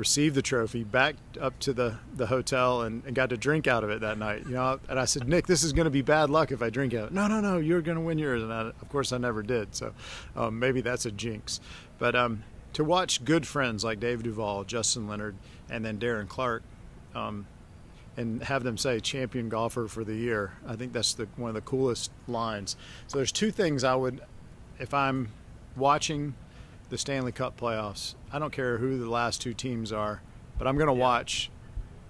received 0.00 0.34
the 0.34 0.42
trophy, 0.42 0.82
backed 0.82 1.36
up 1.38 1.56
to 1.60 1.74
the, 1.74 1.98
the 2.16 2.26
hotel, 2.26 2.82
and, 2.82 3.04
and 3.04 3.14
got 3.14 3.28
to 3.28 3.36
drink 3.36 3.66
out 3.66 3.84
of 3.84 3.90
it 3.90 4.00
that 4.00 4.18
night. 4.18 4.44
You 4.46 4.54
know, 4.54 4.80
and 4.88 4.98
I 4.98 5.04
said, 5.04 5.28
Nick, 5.28 5.46
this 5.46 5.62
is 5.62 5.74
going 5.74 5.84
to 5.84 5.90
be 5.90 6.00
bad 6.00 6.30
luck 6.30 6.50
if 6.50 6.62
I 6.62 6.70
drink 6.70 6.94
out. 6.94 7.12
No, 7.12 7.28
no, 7.28 7.40
no, 7.40 7.58
you're 7.58 7.82
going 7.82 7.98
to 7.98 8.00
win 8.00 8.18
yours. 8.18 8.42
And 8.42 8.52
I, 8.52 8.60
of 8.62 8.88
course, 8.88 9.12
I 9.12 9.18
never 9.18 9.42
did. 9.42 9.76
So 9.76 9.92
um, 10.34 10.58
maybe 10.58 10.80
that's 10.80 11.04
a 11.04 11.10
jinx. 11.10 11.60
But 11.98 12.16
um, 12.16 12.44
to 12.72 12.82
watch 12.82 13.24
good 13.26 13.46
friends 13.46 13.84
like 13.84 14.00
Dave 14.00 14.22
Duval, 14.22 14.64
Justin 14.64 15.06
Leonard, 15.06 15.36
and 15.68 15.84
then 15.84 15.98
Darren 15.98 16.26
Clarke, 16.26 16.62
um, 17.14 17.46
and 18.16 18.42
have 18.42 18.64
them 18.64 18.78
say 18.78 19.00
champion 19.00 19.50
golfer 19.50 19.86
for 19.86 20.02
the 20.02 20.14
year, 20.14 20.52
I 20.66 20.76
think 20.76 20.94
that's 20.94 21.12
the, 21.12 21.28
one 21.36 21.50
of 21.50 21.54
the 21.54 21.60
coolest 21.60 22.10
lines. 22.26 22.74
So 23.06 23.18
there's 23.18 23.32
two 23.32 23.50
things 23.50 23.84
I 23.84 23.94
would, 23.94 24.20
if 24.78 24.94
I'm 24.94 25.28
watching 25.76 26.34
the 26.90 26.98
Stanley 26.98 27.32
Cup 27.32 27.58
playoffs. 27.58 28.14
I 28.32 28.38
don't 28.38 28.52
care 28.52 28.78
who 28.78 28.98
the 28.98 29.08
last 29.08 29.40
two 29.40 29.54
teams 29.54 29.92
are, 29.92 30.20
but 30.58 30.66
I'm 30.66 30.76
going 30.76 30.88
to 30.88 30.94
yeah. 30.94 31.00
watch 31.00 31.50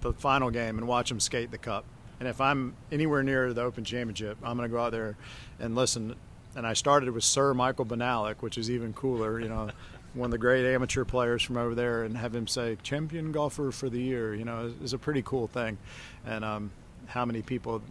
the 0.01 0.11
final 0.13 0.49
game 0.49 0.77
and 0.77 0.87
watch 0.87 1.09
them 1.09 1.19
skate 1.19 1.51
the 1.51 1.57
cup. 1.57 1.85
And 2.19 2.27
if 2.27 2.41
I'm 2.41 2.75
anywhere 2.91 3.23
near 3.23 3.53
the 3.53 3.61
Open 3.61 3.83
Championship, 3.83 4.37
I'm 4.43 4.57
going 4.57 4.69
to 4.69 4.73
go 4.73 4.81
out 4.83 4.91
there 4.91 5.15
and 5.59 5.75
listen. 5.75 6.15
And 6.55 6.67
I 6.67 6.73
started 6.73 7.09
with 7.11 7.23
Sir 7.23 7.53
Michael 7.53 7.85
Bonallack, 7.85 8.41
which 8.41 8.57
is 8.57 8.69
even 8.69 8.93
cooler. 8.93 9.39
You 9.39 9.49
know, 9.49 9.69
one 10.13 10.27
of 10.27 10.31
the 10.31 10.37
great 10.37 10.65
amateur 10.65 11.05
players 11.05 11.41
from 11.41 11.57
over 11.57 11.73
there 11.73 12.03
and 12.03 12.17
have 12.17 12.35
him 12.35 12.47
say 12.47 12.77
champion 12.83 13.31
golfer 13.31 13.71
for 13.71 13.89
the 13.89 14.01
year, 14.01 14.35
you 14.35 14.43
know, 14.43 14.65
is, 14.65 14.73
is 14.83 14.93
a 14.93 14.97
pretty 14.97 15.21
cool 15.21 15.47
thing. 15.47 15.77
And 16.25 16.43
um, 16.43 16.71
how 17.05 17.25
many 17.25 17.41
people 17.41 17.81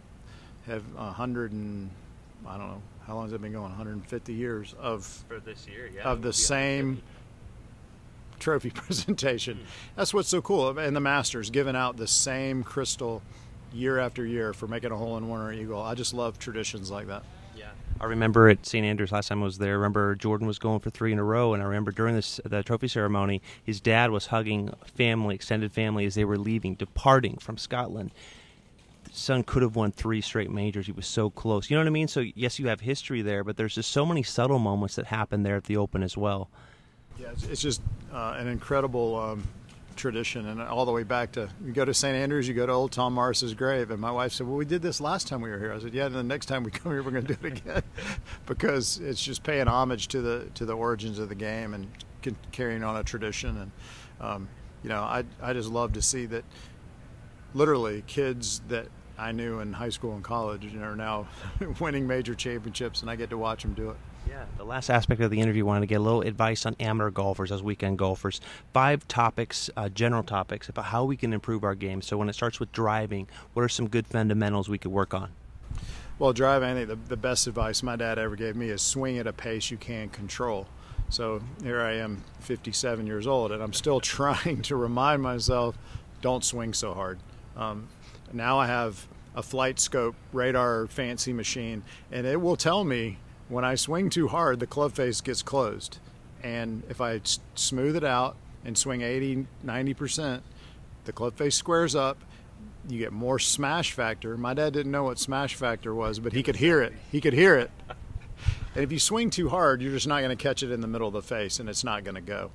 have 0.67 0.83
a 0.97 1.11
hundred 1.11 1.53
and 1.53 1.89
I 2.45 2.57
don't 2.57 2.67
know 2.67 2.81
how 3.11 3.17
long 3.17 3.25
has 3.25 3.33
it 3.33 3.41
been 3.41 3.51
going? 3.51 3.63
150 3.63 4.33
years 4.33 4.73
of 4.79 5.03
for 5.27 5.41
this 5.41 5.67
year, 5.67 5.91
yeah, 5.93 6.03
of 6.03 6.21
the 6.21 6.31
same 6.31 7.03
trophy 8.39 8.69
presentation. 8.73 9.55
Mm-hmm. 9.57 9.65
That's 9.97 10.13
what's 10.13 10.29
so 10.29 10.41
cool. 10.41 10.79
And 10.79 10.95
the 10.95 11.01
Masters 11.01 11.49
giving 11.49 11.75
out 11.75 11.97
the 11.97 12.07
same 12.07 12.63
crystal 12.63 13.21
year 13.73 13.99
after 13.99 14.25
year 14.25 14.53
for 14.53 14.65
making 14.65 14.93
a 14.93 14.95
hole 14.95 15.17
in 15.17 15.27
one 15.27 15.41
or 15.41 15.51
eagle. 15.51 15.81
I 15.81 15.93
just 15.93 16.13
love 16.13 16.39
traditions 16.39 16.89
like 16.89 17.07
that. 17.07 17.23
Yeah. 17.53 17.71
I 17.99 18.05
remember 18.05 18.47
at 18.47 18.65
St. 18.65 18.85
Andrews 18.85 19.11
last 19.11 19.27
time 19.27 19.41
I 19.41 19.43
was 19.45 19.57
there. 19.57 19.71
I 19.71 19.75
remember 19.75 20.15
Jordan 20.15 20.47
was 20.47 20.57
going 20.57 20.79
for 20.79 20.89
three 20.89 21.11
in 21.11 21.19
a 21.19 21.23
row, 21.25 21.53
and 21.53 21.61
I 21.61 21.65
remember 21.65 21.91
during 21.91 22.15
this 22.15 22.39
the 22.45 22.63
trophy 22.63 22.87
ceremony, 22.87 23.41
his 23.61 23.81
dad 23.81 24.11
was 24.11 24.27
hugging 24.27 24.73
family, 24.85 25.35
extended 25.35 25.73
family, 25.73 26.05
as 26.05 26.15
they 26.15 26.23
were 26.23 26.37
leaving, 26.37 26.75
departing 26.75 27.35
from 27.41 27.57
Scotland. 27.57 28.11
Son 29.13 29.43
could 29.43 29.61
have 29.61 29.75
won 29.75 29.91
three 29.91 30.21
straight 30.21 30.49
majors. 30.49 30.85
He 30.85 30.93
was 30.93 31.05
so 31.05 31.29
close. 31.29 31.69
You 31.69 31.75
know 31.75 31.81
what 31.81 31.87
I 31.87 31.91
mean? 31.91 32.07
So 32.07 32.23
yes, 32.33 32.59
you 32.59 32.69
have 32.69 32.79
history 32.79 33.21
there, 33.21 33.43
but 33.43 33.57
there's 33.57 33.75
just 33.75 33.91
so 33.91 34.05
many 34.05 34.23
subtle 34.23 34.59
moments 34.59 34.95
that 34.95 35.05
happen 35.05 35.43
there 35.43 35.57
at 35.57 35.65
the 35.65 35.77
Open 35.77 36.01
as 36.01 36.15
well. 36.15 36.49
Yeah, 37.19 37.31
it's 37.49 37.61
just 37.61 37.81
uh, 38.13 38.35
an 38.37 38.47
incredible 38.47 39.19
um, 39.19 39.43
tradition, 39.97 40.47
and 40.47 40.61
all 40.61 40.85
the 40.85 40.93
way 40.93 41.03
back 41.03 41.33
to 41.33 41.49
you 41.63 41.73
go 41.73 41.83
to 41.83 41.93
St. 41.93 42.15
Andrews, 42.15 42.47
you 42.47 42.53
go 42.53 42.65
to 42.65 42.71
Old 42.71 42.93
Tom 42.93 43.13
Morris's 43.13 43.53
grave, 43.53 43.91
and 43.91 43.99
my 43.99 44.11
wife 44.11 44.31
said, 44.31 44.47
"Well, 44.47 44.55
we 44.55 44.65
did 44.65 44.81
this 44.81 45.01
last 45.01 45.27
time 45.27 45.41
we 45.41 45.49
were 45.49 45.59
here." 45.59 45.73
I 45.73 45.79
said, 45.79 45.93
"Yeah, 45.93 46.05
and 46.05 46.15
the 46.15 46.23
next 46.23 46.45
time 46.45 46.63
we 46.63 46.71
come 46.71 46.93
here, 46.93 47.03
we're 47.03 47.11
going 47.11 47.25
to 47.27 47.33
do 47.35 47.47
it 47.47 47.59
again," 47.59 47.83
because 48.45 48.97
it's 48.99 49.21
just 49.21 49.43
paying 49.43 49.67
homage 49.67 50.07
to 50.09 50.21
the 50.21 50.47
to 50.55 50.65
the 50.65 50.73
origins 50.73 51.19
of 51.19 51.27
the 51.27 51.35
game 51.35 51.73
and 51.73 51.87
carrying 52.53 52.83
on 52.83 52.95
a 52.95 53.03
tradition. 53.03 53.57
And 53.57 53.71
um, 54.21 54.47
you 54.83 54.89
know, 54.89 55.01
I 55.01 55.25
I 55.41 55.51
just 55.51 55.69
love 55.69 55.93
to 55.93 56.01
see 56.01 56.25
that 56.27 56.45
literally 57.53 58.03
kids 58.07 58.61
that 58.69 58.87
I 59.21 59.31
knew 59.31 59.59
in 59.59 59.71
high 59.71 59.89
school 59.89 60.15
and 60.15 60.23
college 60.23 60.65
and 60.65 60.83
are 60.83 60.95
now 60.95 61.27
winning 61.79 62.07
major 62.07 62.33
championships, 62.33 63.01
and 63.01 63.09
I 63.09 63.15
get 63.15 63.29
to 63.29 63.37
watch 63.37 63.61
them 63.61 63.73
do 63.73 63.91
it. 63.91 63.97
Yeah, 64.27 64.45
the 64.57 64.63
last 64.63 64.89
aspect 64.89 65.21
of 65.21 65.29
the 65.29 65.39
interview, 65.39 65.63
wanted 65.65 65.81
to 65.81 65.87
get 65.87 65.95
a 65.95 66.03
little 66.03 66.21
advice 66.21 66.65
on 66.65 66.75
amateur 66.79 67.11
golfers 67.11 67.51
as 67.51 67.61
weekend 67.61 67.97
golfers. 67.97 68.41
Five 68.73 69.07
topics, 69.07 69.69
uh, 69.77 69.89
general 69.89 70.23
topics 70.23 70.69
about 70.69 70.85
how 70.85 71.03
we 71.05 71.17
can 71.17 71.33
improve 71.33 71.63
our 71.63 71.75
game. 71.75 72.01
So 72.01 72.17
when 72.17 72.29
it 72.29 72.33
starts 72.33 72.59
with 72.59 72.71
driving, 72.71 73.27
what 73.53 73.63
are 73.63 73.69
some 73.69 73.87
good 73.87 74.07
fundamentals 74.07 74.69
we 74.69 74.77
could 74.77 74.91
work 74.91 75.13
on? 75.13 75.31
Well, 76.17 76.33
driving, 76.33 76.69
I 76.69 76.73
think 76.73 76.87
the, 76.87 76.95
the 76.95 77.17
best 77.17 77.47
advice 77.47 77.81
my 77.83 77.95
dad 77.95 78.19
ever 78.19 78.35
gave 78.35 78.55
me 78.55 78.69
is 78.69 78.81
swing 78.81 79.17
at 79.17 79.27
a 79.27 79.33
pace 79.33 79.71
you 79.71 79.77
can 79.77 80.09
control. 80.09 80.67
So 81.09 81.41
here 81.63 81.81
I 81.81 81.93
am, 81.93 82.23
57 82.39 83.05
years 83.05 83.27
old, 83.27 83.51
and 83.51 83.61
I'm 83.61 83.73
still 83.73 83.99
trying 84.01 84.61
to 84.63 84.75
remind 84.75 85.21
myself, 85.21 85.77
don't 86.21 86.43
swing 86.43 86.73
so 86.73 86.93
hard. 86.93 87.19
Um, 87.57 87.87
now 88.33 88.59
I 88.59 88.67
have 88.67 89.07
a 89.35 89.41
FlightScope 89.41 90.15
radar 90.33 90.87
fancy 90.87 91.33
machine, 91.33 91.83
and 92.11 92.27
it 92.27 92.41
will 92.41 92.55
tell 92.55 92.83
me 92.83 93.17
when 93.49 93.65
I 93.65 93.75
swing 93.75 94.09
too 94.09 94.27
hard, 94.27 94.59
the 94.59 94.67
club 94.67 94.93
face 94.93 95.21
gets 95.21 95.41
closed. 95.41 95.99
And 96.43 96.83
if 96.89 97.01
I 97.01 97.21
smooth 97.55 97.95
it 97.95 98.03
out 98.03 98.35
and 98.65 98.77
swing 98.77 99.01
80, 99.01 99.45
90%, 99.65 100.41
the 101.05 101.11
club 101.11 101.35
face 101.35 101.55
squares 101.55 101.95
up. 101.95 102.17
You 102.89 102.97
get 102.97 103.11
more 103.11 103.37
smash 103.37 103.91
factor. 103.91 104.37
My 104.37 104.53
dad 104.53 104.73
didn't 104.73 104.91
know 104.91 105.03
what 105.03 105.19
smash 105.19 105.55
factor 105.55 105.93
was, 105.93 106.19
but 106.19 106.33
he 106.33 106.41
could 106.41 106.55
hear 106.55 106.81
it. 106.81 106.93
He 107.11 107.21
could 107.21 107.33
hear 107.33 107.55
it. 107.55 107.69
And 108.75 108.83
if 108.83 108.91
you 108.91 108.99
swing 108.99 109.29
too 109.29 109.49
hard, 109.49 109.81
you're 109.81 109.91
just 109.91 110.07
not 110.07 110.21
going 110.21 110.35
to 110.35 110.41
catch 110.41 110.63
it 110.63 110.71
in 110.71 110.81
the 110.81 110.87
middle 110.87 111.07
of 111.07 111.13
the 111.13 111.21
face 111.21 111.59
and 111.59 111.67
it's 111.67 111.83
not 111.83 112.03
going 112.03 112.15
to 112.15 112.21
go. 112.21 112.51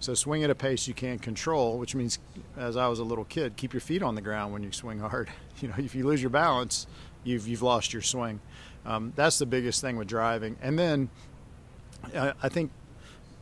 So 0.00 0.14
swing 0.14 0.44
at 0.44 0.50
a 0.50 0.54
pace 0.54 0.86
you 0.86 0.94
can 0.94 1.18
control, 1.18 1.78
which 1.78 1.94
means, 1.94 2.18
as 2.56 2.76
I 2.76 2.86
was 2.88 3.00
a 3.00 3.04
little 3.04 3.24
kid, 3.24 3.56
keep 3.56 3.72
your 3.72 3.80
feet 3.80 4.02
on 4.02 4.14
the 4.14 4.20
ground 4.20 4.52
when 4.52 4.62
you 4.62 4.72
swing 4.72 5.00
hard. 5.00 5.30
You 5.60 5.66
know, 5.66 5.74
if 5.76 5.92
you 5.96 6.06
lose 6.06 6.22
your 6.22 6.30
balance, 6.30 6.86
you've 7.24 7.48
you've 7.48 7.62
lost 7.62 7.92
your 7.92 8.00
swing. 8.00 8.38
Um, 8.86 9.12
that's 9.16 9.40
the 9.40 9.46
biggest 9.46 9.80
thing 9.80 9.96
with 9.96 10.06
driving. 10.06 10.56
And 10.62 10.78
then 10.78 11.10
I, 12.14 12.32
I 12.40 12.48
think 12.48 12.70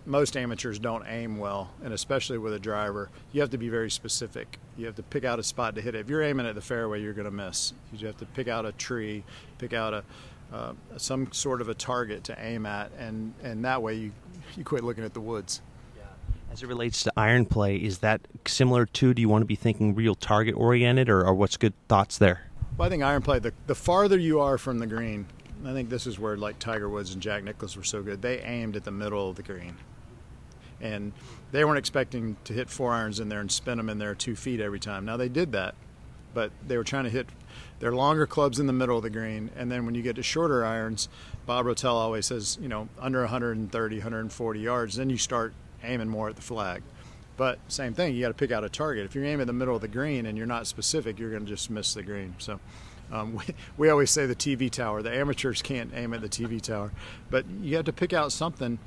most 0.06 0.35
amateurs 0.35 0.78
don't 0.78 1.04
aim 1.06 1.37
well, 1.37 1.71
and 1.85 1.92
especially 1.92 2.38
with 2.38 2.54
a 2.54 2.59
driver, 2.59 3.11
you 3.33 3.42
have 3.42 3.50
to 3.50 3.59
be 3.59 3.68
very 3.68 3.90
specific. 3.90 4.59
You 4.78 4.87
have 4.87 4.95
to 4.95 5.02
pick 5.02 5.25
out 5.25 5.38
a 5.38 5.42
spot 5.42 5.75
to 5.75 5.83
hit 5.83 5.95
it. 5.95 5.99
If 5.99 6.09
you're 6.09 6.23
aiming 6.23 6.47
at 6.47 6.54
the 6.54 6.62
fairway, 6.62 7.02
you're 7.02 7.12
going 7.12 7.26
to 7.26 7.30
miss. 7.30 7.75
You 7.92 8.06
have 8.06 8.16
to 8.18 8.26
pick 8.26 8.49
out 8.49 8.64
a 8.64 8.73
tree, 8.73 9.25
pick 9.59 9.75
out 9.75 9.92
a 9.92 10.04
uh, 10.53 10.73
some 10.97 11.33
sort 11.33 11.61
of 11.61 11.69
a 11.69 11.75
target 11.75 12.25
to 12.25 12.37
aim 12.38 12.67
at, 12.67 12.91
and 12.99 13.35
and 13.43 13.65
that 13.65 13.83
way 13.83 13.95
you 13.95 14.12
you 14.57 14.65
quit 14.65 14.85
looking 14.85 15.05
at 15.05 15.15
the 15.15 15.21
woods. 15.21 15.61
As 16.53 16.62
it 16.62 16.69
relates 16.69 17.03
to 17.03 17.12
iron 17.17 17.45
play, 17.45 17.76
is 17.76 17.99
that 17.99 18.21
similar 18.47 18.87
to? 18.87 19.12
Do 19.12 19.21
you 19.21 19.29
want 19.29 19.43
to 19.43 19.47
be 19.47 19.57
thinking 19.57 19.95
real 19.95 20.15
target 20.15 20.55
oriented, 20.57 21.11
or, 21.11 21.26
or 21.26 21.35
what's 21.35 21.57
good 21.57 21.75
thoughts 21.88 22.17
there? 22.17 22.50
Well, 22.79 22.87
I 22.87 22.91
think 22.91 23.03
iron 23.03 23.23
play, 23.23 23.38
the, 23.38 23.53
the 23.67 23.75
farther 23.75 24.19
you 24.19 24.41
are 24.41 24.57
from 24.57 24.79
the 24.79 24.87
green, 24.87 25.26
I 25.65 25.73
think 25.73 25.88
this 25.88 26.07
is 26.07 26.19
where 26.19 26.37
like 26.37 26.59
Tiger 26.59 26.88
Woods 26.88 27.12
and 27.12 27.23
Jack 27.23 27.43
Nicklaus 27.43 27.76
were 27.76 27.85
so 27.85 28.03
good. 28.03 28.23
They 28.23 28.41
aimed 28.41 28.76
at 28.76 28.85
the 28.85 28.91
middle 28.91 29.29
of 29.29 29.37
the 29.37 29.43
green. 29.43 29.76
And 30.81 31.12
they 31.53 31.65
weren't 31.65 31.79
expecting 31.79 32.37
to 32.45 32.53
hit 32.53 32.69
four 32.69 32.93
irons 32.93 33.19
in 33.19 33.29
there 33.29 33.41
and 33.41 33.50
spin 33.50 33.79
them 33.79 33.88
in 33.88 33.99
there 33.99 34.15
two 34.15 34.37
feet 34.37 34.61
every 34.61 34.81
time. 34.81 35.07
Now 35.07 35.17
they 35.17 35.31
did 35.31 35.53
that, 35.53 35.75
but 36.35 36.53
they 36.67 36.76
were 36.76 36.85
trying 36.85 37.05
to 37.05 37.11
hit 37.11 37.26
their 37.78 37.92
longer 37.92 38.26
clubs 38.26 38.59
in 38.59 38.66
the 38.66 38.73
middle 38.73 38.97
of 38.97 39.02
the 39.02 39.11
green. 39.11 39.50
And 39.56 39.71
then 39.71 39.85
when 39.87 39.95
you 39.95 40.02
get 40.02 40.16
to 40.16 40.23
shorter 40.23 40.64
irons, 40.64 41.09
Bob 41.45 41.66
Rotella 41.66 41.95
always 41.95 42.26
says, 42.26 42.59
you 42.61 42.68
know, 42.68 42.88
under 42.99 43.21
130, 43.21 43.97
140 43.97 44.61
yards, 44.61 44.97
then 44.97 45.11
you 45.11 45.18
start 45.18 45.52
aiming 45.83 46.09
more 46.09 46.28
at 46.28 46.37
the 46.37 46.42
flag. 46.42 46.83
But 47.37 47.59
same 47.68 47.92
thing, 47.92 48.14
you 48.14 48.23
got 48.23 48.28
to 48.28 48.35
pick 48.35 48.50
out 48.50 48.64
a 48.64 48.68
target. 48.68 49.04
If 49.04 49.14
you're 49.14 49.25
aiming 49.25 49.42
in 49.42 49.47
the 49.47 49.52
middle 49.52 49.75
of 49.75 49.83
the 49.83 49.88
green 49.88 50.26
and 50.26 50.38
you're 50.38 50.47
not 50.47 50.66
specific, 50.66 51.18
you're 51.18 51.30
going 51.30 51.45
to 51.45 51.49
just 51.49 51.71
miss 51.71 51.92
the 51.92 52.02
green. 52.02 52.35
So 52.38 52.59
um, 53.12 53.35
we, 53.37 53.45
we 53.76 53.88
always 53.90 54.11
say 54.11 54.26
the 54.26 54.35
TV 54.35 54.71
tower. 54.71 55.02
The 55.02 55.14
amateurs 55.14 55.62
can't 55.62 55.92
aim 55.95 56.14
at 56.14 56.23
the 56.23 56.28
TV 56.28 56.61
tower, 56.61 56.92
but 57.30 57.45
you 57.61 57.76
have 57.76 57.85
to 57.87 57.92
pick 57.92 58.12
out 58.12 58.33
something 58.33 58.78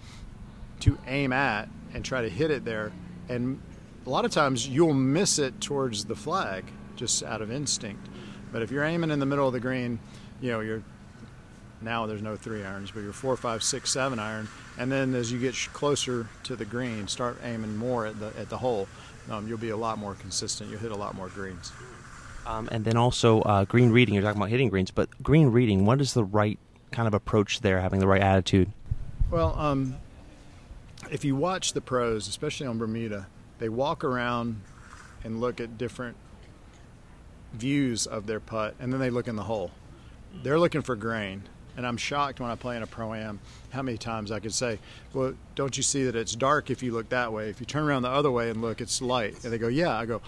to 0.81 0.97
aim 1.07 1.33
at 1.33 1.69
and 1.93 2.03
try 2.03 2.21
to 2.21 2.29
hit 2.29 2.51
it 2.51 2.65
there. 2.65 2.91
And 3.27 3.61
a 4.05 4.09
lot 4.09 4.25
of 4.25 4.31
times 4.31 4.67
you'll 4.67 4.93
miss 4.93 5.37
it 5.37 5.61
towards 5.61 6.05
the 6.05 6.15
flag 6.15 6.65
just 6.95 7.23
out 7.23 7.41
of 7.41 7.51
instinct. 7.51 8.08
But 8.51 8.61
if 8.61 8.71
you're 8.71 8.83
aiming 8.83 9.11
in 9.11 9.19
the 9.19 9.25
middle 9.25 9.47
of 9.47 9.53
the 9.53 9.59
green, 9.59 9.99
you 10.41 10.51
know 10.51 10.59
you're 10.59 10.83
now 11.81 12.05
there's 12.05 12.21
no 12.21 12.35
three 12.35 12.63
irons, 12.63 12.91
but 12.91 13.01
you're 13.01 13.13
four, 13.13 13.37
five, 13.37 13.63
six, 13.63 13.91
seven 13.91 14.19
iron, 14.19 14.47
and 14.77 14.91
then 14.91 15.15
as 15.15 15.31
you 15.31 15.39
get 15.39 15.55
closer 15.73 16.27
to 16.43 16.55
the 16.55 16.65
green, 16.65 17.07
start 17.07 17.37
aiming 17.43 17.77
more 17.77 18.05
at 18.05 18.19
the 18.19 18.27
at 18.37 18.49
the 18.49 18.57
hole. 18.57 18.87
Um, 19.29 19.47
you'll 19.47 19.57
be 19.57 19.69
a 19.69 19.77
lot 19.77 19.97
more 19.97 20.15
consistent. 20.15 20.69
You'll 20.69 20.79
hit 20.79 20.91
a 20.91 20.95
lot 20.95 21.15
more 21.15 21.27
greens. 21.29 21.71
Um, 22.47 22.67
and 22.71 22.83
then 22.83 22.97
also 22.97 23.41
uh, 23.41 23.65
green 23.65 23.91
reading. 23.91 24.15
You're 24.15 24.23
talking 24.23 24.41
about 24.41 24.49
hitting 24.49 24.69
greens, 24.69 24.91
but 24.91 25.09
green 25.21 25.49
reading. 25.49 25.85
What 25.85 26.01
is 26.01 26.13
the 26.13 26.23
right 26.23 26.57
kind 26.91 27.07
of 27.07 27.13
approach 27.13 27.61
there? 27.61 27.79
Having 27.79 27.99
the 27.99 28.07
right 28.07 28.21
attitude. 28.21 28.71
Well, 29.29 29.53
um, 29.59 29.95
if 31.11 31.23
you 31.23 31.35
watch 31.35 31.73
the 31.73 31.81
pros, 31.81 32.27
especially 32.27 32.65
on 32.65 32.79
Bermuda, 32.79 33.27
they 33.59 33.69
walk 33.69 34.03
around 34.03 34.61
and 35.23 35.39
look 35.39 35.59
at 35.59 35.77
different 35.77 36.17
views 37.53 38.05
of 38.05 38.27
their 38.27 38.39
putt, 38.39 38.75
and 38.79 38.91
then 38.91 38.99
they 38.99 39.09
look 39.09 39.27
in 39.27 39.35
the 39.35 39.43
hole. 39.43 39.71
They're 40.43 40.59
looking 40.59 40.81
for 40.81 40.95
grain 40.95 41.43
and 41.79 41.87
I'm 41.87 41.95
shocked 41.95 42.41
when 42.41 42.51
I 42.51 42.55
play 42.55 42.75
in 42.75 42.83
a 42.83 42.87
pro 42.87 43.13
am 43.13 43.39
how 43.69 43.81
many 43.81 43.97
times 43.97 44.33
I 44.33 44.41
could 44.41 44.53
say, 44.53 44.79
"Well, 45.13 45.33
don't 45.55 45.77
you 45.77 45.81
see 45.81 46.03
that 46.03 46.15
it's 46.15 46.35
dark 46.35 46.69
if 46.69 46.83
you 46.83 46.91
look 46.91 47.07
that 47.07 47.31
way? 47.31 47.49
If 47.49 47.61
you 47.61 47.65
turn 47.65 47.83
around 47.83 48.01
the 48.01 48.09
other 48.09 48.29
way 48.29 48.49
and 48.49 48.61
look, 48.61 48.81
it's 48.81 49.01
light." 49.01 49.41
And 49.45 49.53
they 49.53 49.57
go, 49.57 49.69
"Yeah." 49.69 49.97
I 49.97 50.05
go, 50.05 50.21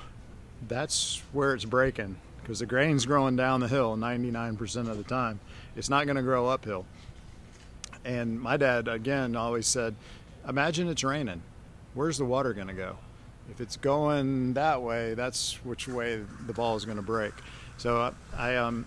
"That's 0.66 1.22
where 1.34 1.54
it's 1.54 1.66
breaking 1.66 2.16
because 2.42 2.60
the 2.60 2.66
grain's 2.66 3.06
growing 3.06 3.36
down 3.36 3.60
the 3.60 3.68
hill 3.68 3.98
99% 3.98 4.88
of 4.88 4.96
the 4.96 5.04
time. 5.04 5.42
It's 5.76 5.90
not 5.90 6.06
going 6.06 6.16
to 6.16 6.22
grow 6.22 6.48
uphill." 6.48 6.86
And 8.06 8.40
my 8.40 8.56
dad 8.56 8.88
again 8.88 9.36
always 9.36 9.68
said, 9.68 9.96
"Imagine 10.48 10.88
it's 10.88 11.04
raining. 11.04 11.42
Where's 11.94 12.18
the 12.18 12.24
water 12.24 12.54
going 12.54 12.68
to 12.68 12.74
go?" 12.74 12.98
If 13.52 13.62
it's 13.62 13.78
going 13.78 14.54
that 14.54 14.82
way, 14.82 15.14
that's 15.14 15.64
which 15.66 15.88
way 15.88 16.24
the 16.48 16.54
ball 16.54 16.78
is 16.78 16.86
going 16.86 16.98
to 16.98 17.04
break. 17.04 17.34
So 17.78 17.98
I, 17.98 18.12
I 18.38 18.56
um, 18.58 18.86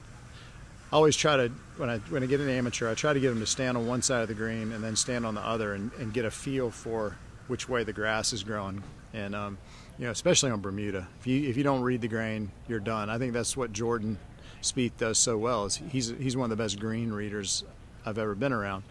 always 0.93 1.17
try 1.17 1.37
to 1.37 1.49
when 1.77 1.91
I 1.91 1.99
when 1.99 2.23
I 2.23 2.27
get 2.27 2.41
an 2.41 2.49
amateur, 2.49 2.91
I 2.91 2.95
try 2.95 3.13
to 3.13 3.21
get 3.21 3.29
them 3.29 3.41
to 3.41 3.47
stand 3.47 3.77
on 3.77 3.87
one 3.87 4.01
side 4.01 4.23
of 4.23 4.29
the 4.29 4.35
green 4.35 4.73
and 4.73 4.83
then 4.83 4.97
stand 4.97 5.27
on 5.27 5.35
the 5.35 5.41
other 5.43 5.75
and, 5.75 5.93
and 5.99 6.15
get 6.15 6.25
a 6.25 6.31
feel 6.31 6.71
for 6.71 7.17
which 7.49 7.69
way 7.69 7.85
the 7.85 7.93
grass 7.93 8.33
is 8.33 8.43
growing. 8.43 8.83
And 9.13 9.35
um, 9.35 9.59
you 9.99 10.07
know, 10.07 10.11
especially 10.11 10.51
on 10.51 10.61
Bermuda, 10.61 11.09
if 11.21 11.27
you 11.27 11.49
if 11.49 11.57
you 11.57 11.63
don't 11.63 11.83
read 11.83 12.01
the 12.01 12.09
grain, 12.09 12.51
you're 12.69 12.81
done. 12.81 13.11
I 13.11 13.19
think 13.19 13.33
that's 13.33 13.57
what 13.57 13.73
Jordan 13.73 14.19
Spieth 14.63 14.97
does 14.97 15.19
so 15.19 15.37
well. 15.37 15.67
Is 15.67 15.81
he's 15.91 16.09
he's 16.09 16.37
one 16.37 16.51
of 16.51 16.57
the 16.57 16.63
best 16.63 16.81
green 16.81 17.13
readers 17.13 17.65
I've 18.07 18.19
ever 18.19 18.35
been 18.35 18.53
around. 18.53 18.85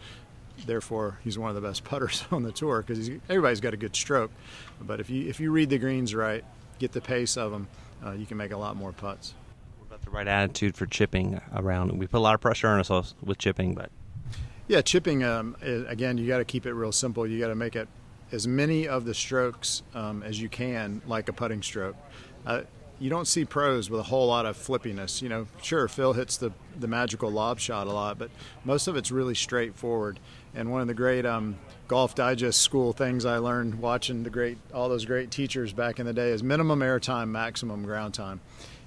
Therefore, 0.66 1.18
he's 1.24 1.38
one 1.38 1.48
of 1.50 1.54
the 1.54 1.66
best 1.66 1.84
putters 1.84 2.24
on 2.30 2.42
the 2.42 2.52
tour 2.52 2.82
because 2.86 3.08
everybody's 3.28 3.60
got 3.60 3.74
a 3.74 3.76
good 3.76 3.94
stroke. 3.94 4.30
But 4.80 5.00
if 5.00 5.10
you 5.10 5.28
if 5.28 5.40
you 5.40 5.50
read 5.50 5.70
the 5.70 5.78
greens 5.78 6.14
right, 6.14 6.44
get 6.78 6.92
the 6.92 7.00
pace 7.00 7.36
of 7.36 7.52
them, 7.52 7.68
uh, 8.04 8.12
you 8.12 8.26
can 8.26 8.36
make 8.36 8.52
a 8.52 8.56
lot 8.56 8.76
more 8.76 8.92
putts 8.92 9.34
What 9.78 9.86
about 9.86 10.02
the 10.02 10.10
right 10.10 10.26
attitude 10.28 10.76
for 10.76 10.86
chipping 10.86 11.40
around. 11.54 11.92
We 11.98 12.06
put 12.06 12.18
a 12.18 12.20
lot 12.20 12.34
of 12.34 12.40
pressure 12.40 12.68
on 12.68 12.78
ourselves 12.78 13.14
with 13.22 13.38
chipping, 13.38 13.74
but 13.74 13.90
yeah, 14.68 14.80
chipping. 14.80 15.24
Um, 15.24 15.56
again, 15.62 16.18
you 16.18 16.26
got 16.26 16.38
to 16.38 16.44
keep 16.44 16.66
it 16.66 16.72
real 16.72 16.92
simple. 16.92 17.26
You 17.26 17.38
got 17.38 17.48
to 17.48 17.54
make 17.54 17.76
it 17.76 17.88
as 18.32 18.48
many 18.48 18.88
of 18.88 19.04
the 19.04 19.14
strokes 19.14 19.82
um, 19.94 20.22
as 20.22 20.40
you 20.40 20.48
can 20.48 21.02
like 21.06 21.28
a 21.28 21.32
putting 21.32 21.62
stroke. 21.62 21.96
Uh, 22.46 22.62
you 23.00 23.10
don't 23.10 23.26
see 23.26 23.44
pros 23.44 23.90
with 23.90 24.00
a 24.00 24.04
whole 24.04 24.28
lot 24.28 24.46
of 24.46 24.56
flippiness. 24.56 25.20
You 25.20 25.28
know, 25.28 25.46
sure, 25.62 25.88
Phil 25.88 26.12
hits 26.12 26.36
the, 26.36 26.52
the 26.78 26.86
magical 26.86 27.30
lob 27.30 27.58
shot 27.58 27.86
a 27.86 27.92
lot, 27.92 28.18
but 28.18 28.30
most 28.64 28.86
of 28.86 28.96
it's 28.96 29.10
really 29.10 29.34
straightforward. 29.34 30.20
And 30.54 30.70
one 30.70 30.80
of 30.80 30.86
the 30.86 30.94
great 30.94 31.26
um, 31.26 31.56
golf 31.88 32.14
digest 32.14 32.60
school 32.60 32.92
things 32.92 33.24
I 33.24 33.38
learned 33.38 33.76
watching 33.76 34.22
the 34.22 34.30
great 34.30 34.58
all 34.72 34.88
those 34.88 35.04
great 35.04 35.30
teachers 35.30 35.72
back 35.72 35.98
in 35.98 36.06
the 36.06 36.12
day 36.12 36.30
is 36.30 36.42
minimum 36.42 36.82
air 36.82 37.00
time, 37.00 37.32
maximum 37.32 37.82
ground 37.82 38.14
time. 38.14 38.40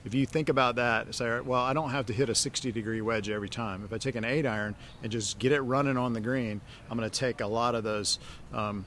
If 0.06 0.14
you 0.14 0.26
think 0.26 0.48
about 0.48 0.76
that, 0.76 1.14
say, 1.14 1.42
well, 1.42 1.62
I 1.62 1.74
don't 1.74 1.90
have 1.90 2.06
to 2.06 2.14
hit 2.14 2.30
a 2.30 2.36
60 2.36 2.72
degree 2.72 3.02
wedge 3.02 3.30
every 3.30 3.50
time. 3.50 3.84
If 3.84 3.92
I 3.92 3.98
take 3.98 4.16
an 4.16 4.24
eight 4.24 4.46
iron 4.46 4.76
and 5.04 5.12
just 5.12 5.38
get 5.38 5.52
it 5.52 5.60
running 5.60 5.98
on 5.98 6.14
the 6.14 6.22
green, 6.22 6.62
I'm 6.90 6.98
going 6.98 7.10
to 7.10 7.20
take 7.20 7.42
a 7.42 7.48
lot 7.48 7.76
of 7.76 7.84
those 7.84 8.20
um, 8.54 8.86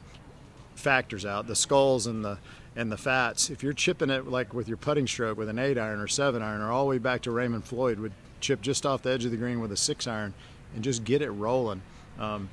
factors 0.77 1.27
out, 1.27 1.47
the 1.47 1.57
skulls 1.57 2.07
and 2.07 2.25
the 2.25 2.39
and 2.77 2.91
the 2.91 2.97
fats. 2.97 3.50
If 3.50 3.62
you're 3.62 3.73
chipping 3.73 4.11
it 4.11 4.27
like 4.27 4.55
with 4.55 4.69
your 4.69 4.77
putting 4.77 5.07
stroke 5.07 5.39
with 5.39 5.49
an 5.49 5.59
eight 5.59 5.79
iron 5.79 6.00
or 6.00 6.09
seven 6.09 6.43
iron, 6.43 6.61
or 6.61 6.71
all 6.71 6.85
the 6.85 6.91
way 6.91 6.99
back 6.99 7.23
to 7.23 7.31
Raymond 7.31 7.65
Floyd 7.65 7.99
would 7.99 8.12
chip 8.41 8.61
just 8.61 8.87
off 8.87 9.03
the 9.03 9.11
edge 9.11 9.25
of 9.25 9.31
the 9.31 9.37
green 9.37 9.61
with 9.61 9.73
a 9.73 9.77
six 9.77 10.07
iron 10.07 10.35
and 10.75 10.85
just 10.85 11.05
get 11.05 11.23
it 11.23 11.31
rolling. 11.31 11.83
Um, 12.19 12.49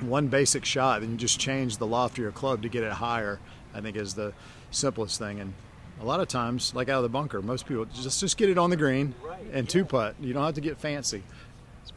one 0.00 0.28
basic 0.28 0.64
shot, 0.64 1.00
then 1.00 1.12
you 1.12 1.16
just 1.16 1.38
change 1.38 1.78
the 1.78 1.86
loft 1.86 2.14
of 2.14 2.18
your 2.18 2.32
club 2.32 2.62
to 2.62 2.68
get 2.68 2.82
it 2.82 2.92
higher. 2.92 3.38
I 3.72 3.80
think 3.80 3.96
is 3.96 4.14
the 4.14 4.32
simplest 4.70 5.18
thing. 5.18 5.40
And 5.40 5.54
a 6.00 6.04
lot 6.04 6.20
of 6.20 6.28
times, 6.28 6.74
like 6.74 6.88
out 6.88 6.98
of 6.98 7.02
the 7.04 7.08
bunker, 7.08 7.40
most 7.42 7.66
people 7.66 7.84
just 7.86 8.20
just 8.20 8.36
get 8.36 8.48
it 8.48 8.58
on 8.58 8.70
the 8.70 8.76
green 8.76 9.14
and 9.52 9.68
two 9.68 9.84
putt. 9.84 10.16
You 10.20 10.32
don't 10.32 10.44
have 10.44 10.54
to 10.54 10.60
get 10.60 10.78
fancy. 10.78 11.22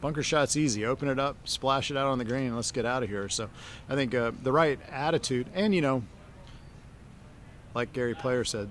Bunker 0.00 0.22
shot's 0.22 0.56
easy. 0.56 0.86
Open 0.86 1.08
it 1.08 1.18
up, 1.18 1.36
splash 1.44 1.90
it 1.90 1.96
out 1.96 2.06
on 2.06 2.18
the 2.18 2.24
green, 2.24 2.46
and 2.46 2.54
let's 2.54 2.70
get 2.70 2.86
out 2.86 3.02
of 3.02 3.08
here. 3.08 3.28
So, 3.28 3.50
I 3.88 3.96
think 3.96 4.14
uh, 4.14 4.30
the 4.44 4.52
right 4.52 4.78
attitude, 4.92 5.48
and 5.54 5.74
you 5.74 5.80
know, 5.80 6.04
like 7.74 7.92
Gary 7.92 8.14
Player 8.14 8.44
said, 8.44 8.68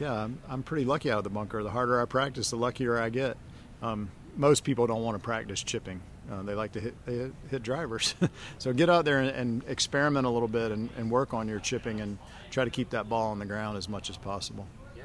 yeah, 0.00 0.12
I'm, 0.12 0.38
I'm 0.48 0.62
pretty 0.62 0.84
lucky 0.84 1.10
out 1.10 1.18
of 1.18 1.24
the 1.24 1.30
bunker. 1.30 1.62
The 1.62 1.70
harder 1.70 2.00
I 2.00 2.04
practice, 2.04 2.50
the 2.50 2.56
luckier 2.56 2.98
I 2.98 3.08
get. 3.08 3.36
Um, 3.82 4.10
most 4.36 4.64
people 4.64 4.86
don't 4.86 5.02
want 5.02 5.16
to 5.16 5.22
practice 5.22 5.62
chipping. 5.62 6.00
Uh, 6.30 6.42
they 6.42 6.54
like 6.54 6.72
to 6.72 6.80
hit, 6.80 6.94
hit, 7.06 7.32
hit 7.50 7.62
drivers. 7.62 8.14
so 8.58 8.72
get 8.72 8.90
out 8.90 9.04
there 9.04 9.20
and, 9.20 9.30
and 9.30 9.64
experiment 9.66 10.26
a 10.26 10.30
little 10.30 10.48
bit 10.48 10.70
and, 10.70 10.90
and, 10.96 11.10
work 11.10 11.32
on 11.32 11.48
your 11.48 11.58
chipping 11.58 12.00
and 12.00 12.18
try 12.50 12.64
to 12.64 12.70
keep 12.70 12.90
that 12.90 13.08
ball 13.08 13.30
on 13.30 13.38
the 13.38 13.46
ground 13.46 13.78
as 13.78 13.88
much 13.88 14.10
as 14.10 14.18
possible. 14.18 14.66
Yeah. 14.96 15.04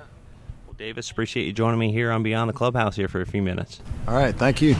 Well, 0.66 0.76
Davis, 0.78 1.10
appreciate 1.10 1.46
you 1.46 1.54
joining 1.54 1.80
me 1.80 1.92
here 1.94 2.12
on 2.12 2.24
Beyond 2.24 2.50
the 2.50 2.54
Clubhouse 2.54 2.96
here 2.96 3.08
for 3.08 3.22
a 3.22 3.26
few 3.26 3.42
minutes. 3.42 3.80
All 4.08 4.16
right. 4.16 4.36
Thank 4.36 4.62
you. 4.62 4.76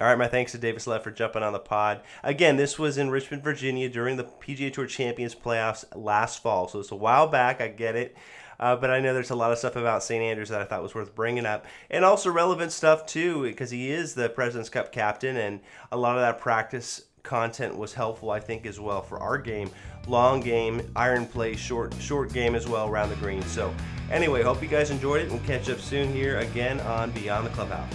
All 0.00 0.06
right, 0.06 0.18
my 0.18 0.28
thanks 0.28 0.52
to 0.52 0.58
Davis 0.58 0.86
Love 0.86 1.02
for 1.02 1.10
jumping 1.10 1.42
on 1.42 1.52
the 1.52 1.58
pod. 1.58 2.02
Again, 2.22 2.56
this 2.56 2.78
was 2.78 2.98
in 2.98 3.10
Richmond, 3.10 3.42
Virginia 3.42 3.88
during 3.88 4.16
the 4.16 4.24
PGA 4.24 4.72
Tour 4.72 4.86
Champions 4.86 5.34
playoffs 5.34 5.84
last 5.92 6.40
fall. 6.40 6.68
So 6.68 6.78
it's 6.78 6.92
a 6.92 6.96
while 6.96 7.26
back. 7.26 7.60
I 7.60 7.66
get 7.66 7.96
it. 7.96 8.16
Uh, 8.60 8.76
but 8.76 8.90
I 8.90 9.00
know 9.00 9.12
there's 9.12 9.30
a 9.30 9.36
lot 9.36 9.50
of 9.50 9.58
stuff 9.58 9.74
about 9.74 10.04
St. 10.04 10.22
Andrews 10.22 10.50
that 10.50 10.60
I 10.60 10.64
thought 10.64 10.82
was 10.82 10.94
worth 10.94 11.14
bringing 11.14 11.46
up, 11.46 11.64
and 11.90 12.04
also 12.04 12.30
relevant 12.30 12.72
stuff 12.72 13.06
too, 13.06 13.42
because 13.42 13.70
he 13.70 13.90
is 13.90 14.14
the 14.14 14.28
President's 14.28 14.68
Cup 14.68 14.90
captain, 14.90 15.36
and 15.36 15.60
a 15.92 15.96
lot 15.96 16.16
of 16.16 16.22
that 16.22 16.40
practice 16.40 17.02
content 17.22 17.76
was 17.76 17.94
helpful, 17.94 18.30
I 18.30 18.40
think, 18.40 18.66
as 18.66 18.80
well 18.80 19.00
for 19.00 19.20
our 19.20 19.38
game. 19.38 19.70
Long 20.08 20.40
game, 20.40 20.90
iron 20.96 21.26
play, 21.26 21.54
short 21.54 21.94
short 22.00 22.32
game 22.32 22.56
as 22.56 22.66
well 22.66 22.88
around 22.88 23.10
the 23.10 23.16
green. 23.16 23.42
So, 23.42 23.72
anyway, 24.10 24.42
hope 24.42 24.60
you 24.60 24.68
guys 24.68 24.90
enjoyed 24.90 25.22
it, 25.22 25.30
we'll 25.30 25.40
catch 25.40 25.70
up 25.70 25.78
soon 25.78 26.12
here 26.12 26.38
again 26.38 26.80
on 26.80 27.12
Beyond 27.12 27.46
the 27.46 27.50
Clubhouse. 27.50 27.94